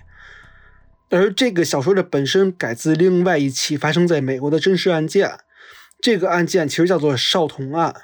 [1.09, 5.39] 而这个小说的本身改自另外一起发生在美国的真实案件，
[6.01, 7.95] 这个案件其实叫做少童案。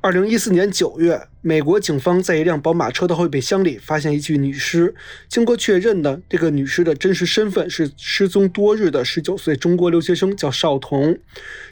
[0.00, 4.94] 二零一四年九月，美国警方在一辆宝马车的后备箱里发现一具女尸。
[5.28, 11.18] 经过确认呢，这个女尸的真实身份是失踪多日的十九岁中国留学生，叫邵童。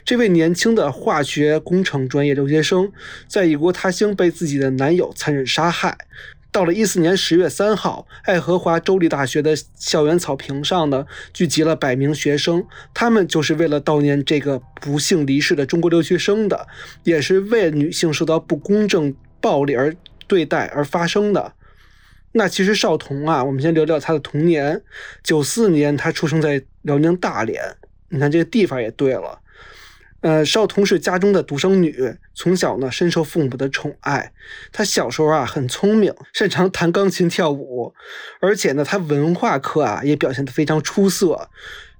[0.03, 2.91] 这位年轻的化学工程专业留学生，
[3.29, 5.97] 在异国他乡被自己的男友残忍杀害。
[6.51, 16.67] 到了一四年十月三号，爱荷华州立大学的校园草坪上呢，聚集了百名学生，他们就是为了悼念这个不幸离世的中国留学生的，
[17.03, 19.95] 也是为女性受到不公正暴力而
[20.25, 21.53] 对待而发生的。
[22.31, 24.81] 那其实少童啊，我们先聊聊他的童年。
[25.23, 27.61] 九四年他出生在辽宁大连，
[28.09, 29.39] 你看这个地方也对了。
[30.27, 34.33] 呃，少童是家中的独生女，从小呢深受父母的宠爱。
[34.73, 37.93] 她小时候啊很聪明，擅长弹钢琴、跳舞，
[38.41, 41.49] 而且呢，她文化课啊也表现得非常出色。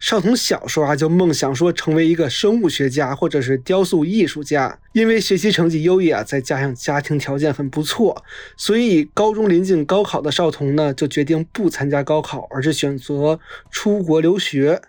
[0.01, 8.25] 少童小时候啊就梦想说成为一个生物学家或者是雕塑艺术家，因为学习成绩优异啊，再加上家庭条件很不错，
[8.57, 13.39] 所以高中临近高考的少童呢就决定不参加高考，而是选择
[13.71, 14.81] 出国留学。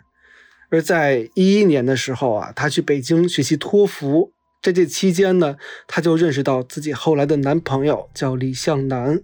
[0.71, 5.57] 而在一一年的时候啊，她去北京学习托福，在这期间呢，
[5.87, 9.21] 她就认识到自己后来的男朋友叫李向南。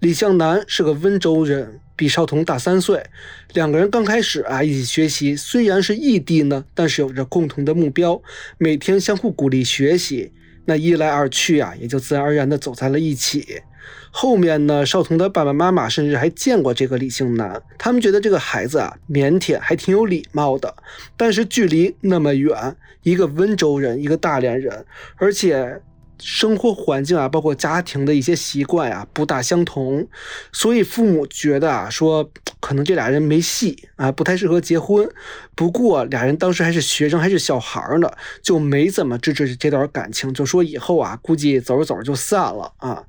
[0.00, 3.06] 李向南是个温州人，比少童大三岁。
[3.54, 8.20] 两个人刚开始啊一起学习，虽然是异地呢，但是有着共同的目标，
[8.58, 10.32] 每天相互鼓励学习。
[10.66, 13.62] 那一来二去啊，也就自然而然的走在了一起。
[14.10, 20.74] 后面呢，少彤的爸爸妈妈甚至还见过这个李姓男，他们觉得这个孩子啊腼腆，还挺有礼貌的。
[21.16, 24.86] 但是距离那么远，一个温州人，一个大连人，
[25.16, 25.80] 而且
[26.18, 30.06] 生活环境啊，包括家庭的一些习惯啊，不大相同，
[30.52, 35.08] 所以父母觉得啊，说可能这俩人没戏啊，不太适合结婚。
[35.54, 38.10] 不过俩人当时还是学生，还是小孩儿呢，
[38.42, 43.04] 就没怎么支持这段感情，就说以后啊，估计走着走着就散了啊。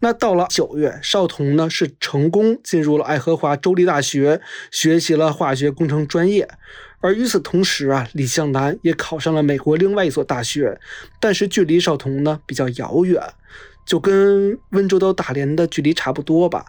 [0.00, 4.40] 那到了九月，少童呢是成功进入了爱荷华州立大学，
[4.70, 6.48] 学习了化学工程专业。
[7.00, 10.80] 而与此同时啊，李向南也考上了美国另外一所大学，
[11.20, 13.22] 但是距离少童呢比较遥远，
[13.86, 16.66] 就跟温州到大连的距离差不多吧。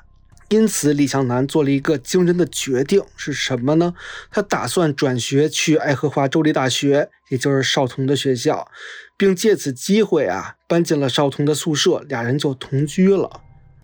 [0.50, 3.94] 因此，李向南做了一个惊人的决定，是什么呢？
[4.32, 8.68] 他打算转学去爱荷华州立大学，也就是少童的学校，
[9.16, 13.42] 并借此机会啊，搬进了少童的宿舍，俩人就同居了。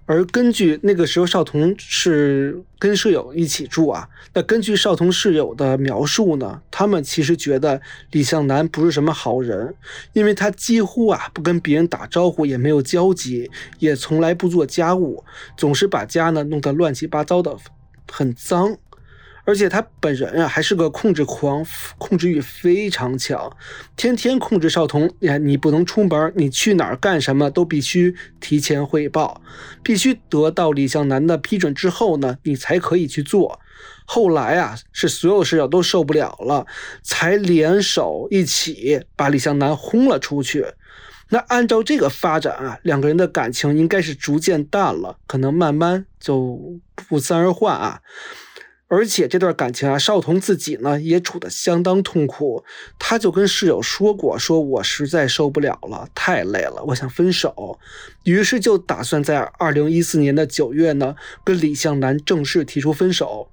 [0.07, 7.81] 而根据那个时候少童是跟室友一起住啊，那根据少童室友的描述呢，他们其实觉得
[8.11, 9.73] 李向南不是什么好人，
[10.13, 13.49] 因为他几乎啊不跟别人打招呼，也没有交集，
[13.79, 15.23] 也从来不做家务，
[15.57, 17.57] 总是把家呢弄得乱七八糟的，
[18.11, 18.77] 很脏。
[19.45, 21.65] 而且他本人啊，还是个控制狂，
[21.97, 23.55] 控制欲非常强，
[23.95, 25.09] 天天控制少童。
[25.19, 29.41] 呀，你不能出门，你去哪儿干什么都必须提前汇报，
[29.83, 33.59] 必须得到李向南的批准之后呢，你才可以去做。
[34.05, 36.65] 后来啊，是所有室友都受不了了，
[37.03, 40.65] 才联手一起把李向南轰了出去。
[41.29, 48.01] 那按照这个发展啊，两个人的感情应该是逐渐淡了，可能慢慢就不三而换啊。
[48.87, 52.63] 而且这段感情啊，少童自己呢也处得相当痛苦，
[52.99, 57.79] 他就跟室友说过，说我实在受不了了，太累了，我想分手。
[58.23, 63.49] 于是就打算在二零一四年的九月呢，跟李向南正式提出分手。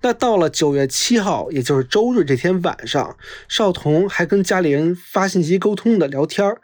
[0.00, 3.16] 那到了九月七号，也就是周日这天晚上，
[3.48, 6.60] 少童还跟家里人发信息沟通的聊天儿。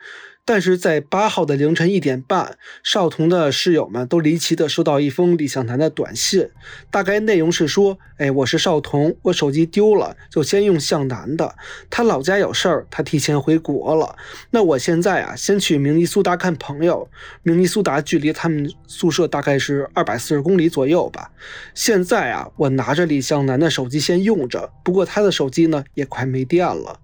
[0.47, 6.51] 但是在八号的凌晨一点半，少童的室友们都离奇的收到一封李向南的短信，
[6.91, 11.55] 大概内容是说：“哎，我是少童，我手机丢了，就先用向南的。
[11.89, 14.17] 他老家有事儿，他提前回国了。
[14.51, 17.09] 那我现在啊，先去明尼苏达看朋友。
[17.43, 21.31] 明尼苏达距离他们宿舍大概是二百四十公里左右吧。
[21.75, 27.01] 现在啊，我拿着李向南的手机先用着，不过他的手机呢也快没电了。”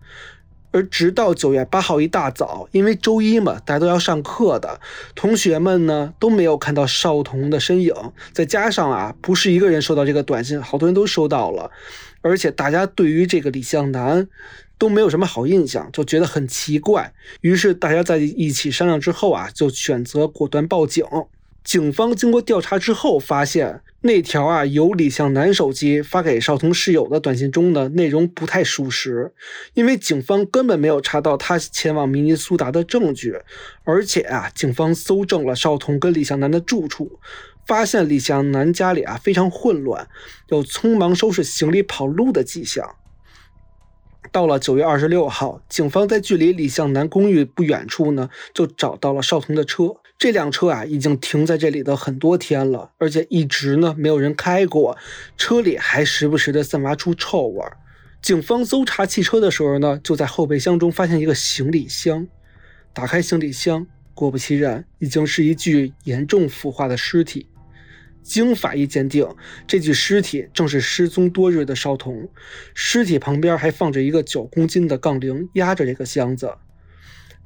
[0.73, 4.81] 而直到九月八号一大早，因为周一嘛，大家都要上课的，
[5.15, 7.95] 同学们呢都没有看到少童的身影。
[8.33, 11.71] 再加上啊，不是一个人收到这个短信，好多人都收到了，
[12.21, 14.29] 而且大家对于这个李向南
[14.79, 17.13] 都没有什么好印象，就觉得很奇怪。
[17.41, 21.05] 于是大家在一起商量之后啊，就选择果断报警。
[21.71, 29.33] 警方经过调查之后发现，那条啊由李向南手机发给少彤室友的短信中的内容不太属实，
[29.75, 33.37] 因为警方根本没有查到他前往明尼苏达的证据，
[33.85, 37.21] 而且啊，警方搜证了少彤跟李向南的住处，
[37.65, 40.09] 发现李向南家里啊非常混乱，
[40.49, 42.97] 有匆忙收拾行李跑路的迹象。
[44.33, 49.95] 到了九月二十六号，警方在距离李向南公寓不远处呢，就找到了少彤的车。
[50.21, 54.99] 这辆车啊，已经停在这里的很多天了，而且一直呢没有人开过，
[55.39, 57.65] 车里还时不时的散发出臭味。
[58.21, 62.29] 警方搜查汽车的时候呢，就在后备箱中发现一个行李箱。
[62.93, 67.47] 打开行李箱，果不其然，已经是一具严重腐化的尸体。
[68.23, 69.27] 经法医鉴定，
[69.67, 72.29] 这具尸体正是失踪多日的少童。
[72.75, 76.53] 尸体旁边还放着一个九公斤的杠铃，压着这个箱子。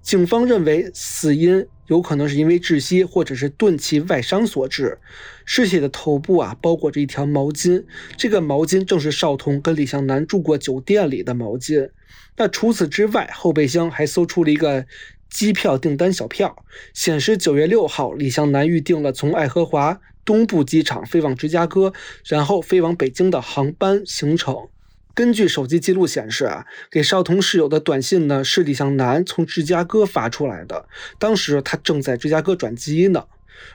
[0.05, 4.99] 警方认为死因有可能是因为窒息或者是钝器外伤所致。
[5.45, 7.85] 尸体的头部啊包裹着一条毛巾，
[8.17, 11.91] 这个毛巾正是少彤跟李向南住过酒店里的毛巾。
[12.37, 14.87] 那除此之外，后备箱还搜出了一个。
[15.31, 21.93] 机票订单小票显示，九月六号，李向南预定了从爱荷华东部机场飞往芝加哥，
[22.25, 24.69] 然后飞往北京的航班行程。
[25.15, 30.89] 根据手机记录显示，啊，给少彤室友的短信呢是李向南从芝加哥发出来的，
[31.19, 33.27] 当时他正在芝加哥转机呢。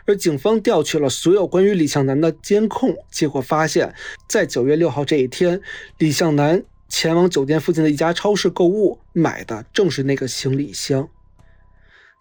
[0.06, 3.96] 而警方调取了所有关于李向南的监控，结果发现，
[4.28, 5.62] 在九月六号这一天，
[5.98, 11.08] 李向南前往酒店附近的一家超市购物，买的正是那个行李箱。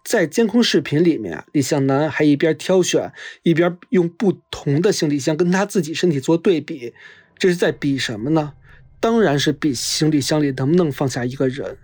[0.05, 3.11] 在监控视频里面，李向南还一边挑选，
[3.43, 6.93] 一边用不同的行李箱跟他自己身体做对比，
[7.37, 8.53] 这是在比什么呢？
[8.99, 11.77] 当然是比行李箱里能不能放下一个人。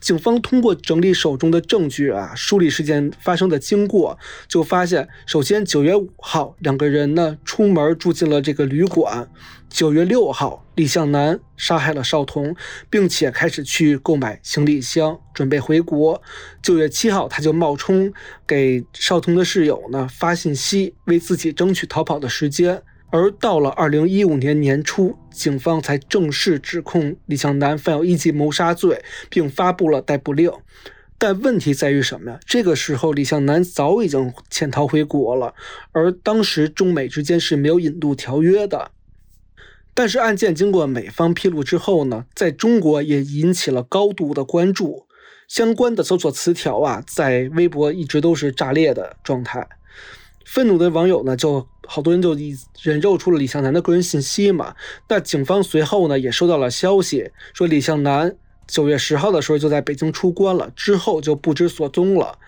[0.00, 4.16] 警方通过整理手中的证据啊，梳理事件发生的经过，
[4.46, 9.28] 就发现，首先九月五号，两个人呢出门住进了这个旅馆。
[9.68, 12.54] 九月六号，李向南杀害了少彤，
[12.88, 16.22] 并且开始去购买行李箱，准备回国。
[16.62, 18.12] 九月七号，他就冒充
[18.46, 22.82] 给少彤的室友呢发信息，为自己争取逃跑的时间。
[23.10, 30.52] 而到了二零一五年年初，警方才正式指控李向南犯有一级谋杀罪，并发布了逮捕令。
[31.16, 32.40] 但问题在于什么呀？
[32.46, 35.54] 这个时候，李向南早已经潜逃回国了，
[35.92, 38.90] 而当时中美之间是没有引渡条约的。
[39.94, 45.06] 但是案件经过美方披露之后呢，在中国也引起了高度的关注，
[45.48, 49.66] 相关的搜索词条啊，在微博一直都是炸裂的状态。
[50.48, 54.74] 愤怒的网友呢，就好多人就引人肉出了李向南的个人信息嘛。
[55.06, 58.34] 那警方随后呢，也收到了消息，说李向南
[58.66, 62.38] 九月十号的时候就在北京出关了，之后就不知所踪了。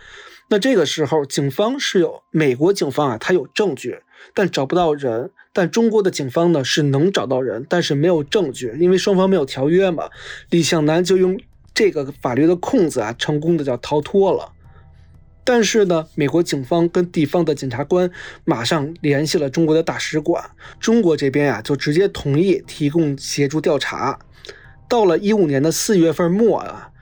[0.48, 3.98] 那这个时候，警方是有美国警方啊，他有证据。
[4.34, 10.08] 但找不到人，但中国的警方呢是能找到人，但是没有证据，因为双方没有条约嘛。
[10.50, 11.38] 李向南就用
[11.74, 14.52] 这个法律的空子啊，成功的叫逃脱了。
[15.52, 18.08] 但是呢，美国警方跟地方的检察官
[18.44, 20.48] 马上联系了中国的大使馆，
[20.78, 24.20] 中国这边呀就直接同意提供协助调查。
[24.88, 26.92] 到了一五年的四月份末啊，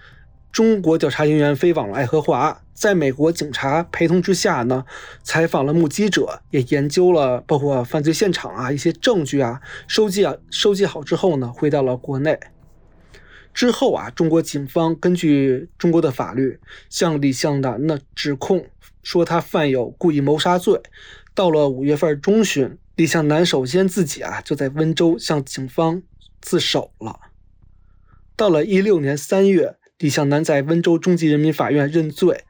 [0.50, 2.62] 中国调查人员飞往了爱荷华。
[2.72, 4.86] 在美国警察陪同之下呢，
[5.22, 12.40] 采访了目击者，也研究了包括犯罪现场啊一些证据啊，收集啊收集好之后呢，回到了国内。
[13.52, 18.66] 之后啊，中国警方根据中国的法律，向李向南呢指控
[19.02, 20.80] 说他犯有故意谋杀罪。
[21.34, 26.02] 到了五月份中旬，李向南首先自己啊就在温州向警方
[26.40, 27.20] 自首了。
[28.36, 29.76] 到了一六年三月。
[30.00, 32.44] 李向南在温州中级人民法院认罪。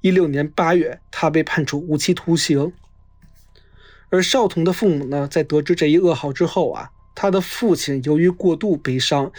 [0.00, 2.72] 一六年八月，他被判处无期徒刑。
[4.08, 9.30] 而少彤的父母呢，在得知这一噩耗之后啊，他的父亲由于过度悲伤，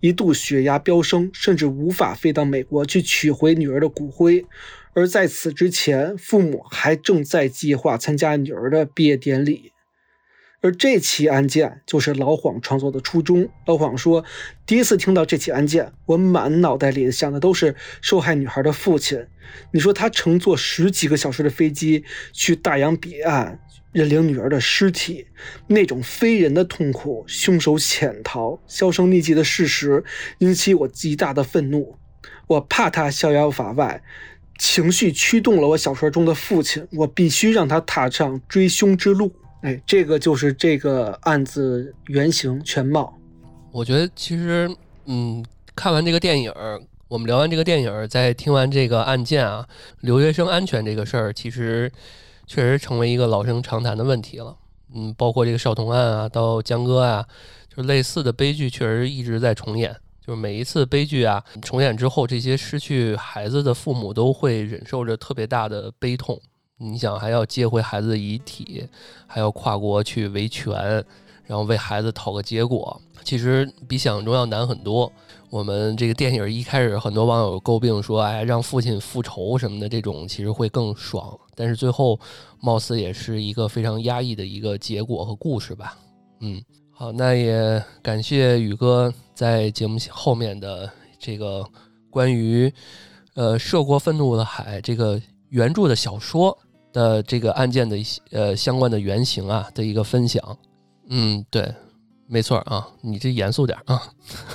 [0.00, 4.46] 一度血压飙升，甚至无法飞到美国去取回女儿的骨灰。
[4.94, 9.72] 而在此之前，父母还正在计划参加女儿的毕业典礼。
[10.60, 13.50] 而这起案件就是老黄创作的初衷。
[13.66, 14.24] 老黄说
[14.64, 19.26] ：“第一次听到这起案件，我满脑袋里想的都是受害女孩的父亲。
[19.72, 23.60] 你说他乘坐十几个小时的飞机去大洋彼岸
[23.94, 25.26] 认领女儿的尸体，
[25.68, 30.04] 那种非人的痛苦，凶手潜逃、销声匿迹的事实，
[30.38, 31.96] 引起我极大的愤怒。
[32.48, 34.02] 我怕他逍遥法外，
[34.58, 39.32] 情绪驱动了我小说中的父亲，我必须让他踏上追凶之路。”
[39.62, 43.18] 哎，这个就是这个案子原型全貌。
[43.72, 44.68] 我觉得其实，
[45.06, 45.42] 嗯，
[45.74, 46.52] 看完这个电影，
[47.08, 49.66] 我们聊完这个电影，再听完这个案件啊，
[50.00, 51.90] 留学生安全这个事儿，其实
[52.46, 54.56] 确实成为一个老生常谈的问题了。
[54.94, 57.26] 嗯，包括这个少童案啊，到江歌啊，
[57.74, 59.94] 就类似的悲剧确实一直在重演。
[60.26, 66.40] 就是每一次悲剧啊重演之后，这些失去孩子的父母都会忍受着特别大的悲痛。
[66.78, 68.88] 你想，还要接回孩子的遗体，
[69.26, 70.72] 还要跨国去维权，
[71.44, 75.10] 然后为孩子讨个结果，其实比想象中要难很多。
[75.54, 82.18] 我们这个电影一开始，很多网友诟病说：“哎，让父亲复仇什么的，这种其实会更爽。”但是最后，
[82.58, 85.96] 貌似也是一个非常压抑的一个结果和故事吧。
[86.40, 86.60] 嗯。
[86.90, 90.90] 好，那也感谢宇哥在节目后面的
[91.20, 91.64] 这个
[92.10, 92.72] 关于
[93.34, 96.56] 呃涉过愤怒的海这个原著的小说
[96.92, 97.96] 的这个案件的
[98.32, 100.58] 呃相关的原型啊的一个分享。
[101.10, 101.72] 嗯，对，
[102.26, 104.02] 没错啊，你这严肃点啊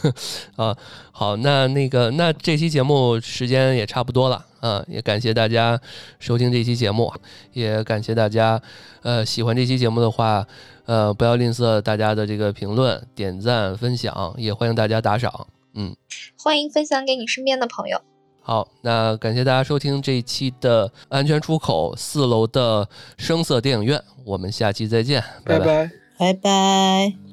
[0.56, 0.78] 啊。
[1.12, 5.80] 好，那那个那这期节目时间也差不多了啊，也感谢大家
[6.20, 7.14] 收听这期节目，
[7.54, 8.62] 也感谢大家
[9.02, 10.46] 呃喜欢这期节目的话。
[10.86, 15.46] 呃，不要吝啬大家的这个评论、点赞、分享，也欢迎大家打赏。
[15.76, 15.96] 嗯，
[16.36, 18.02] 欢迎分享给你身边的朋友。
[18.42, 22.90] 好，那感谢大家收听这一期的安全出口四楼的
[23.20, 27.29] 声色电影院，我们下期再见，拜拜，拜拜。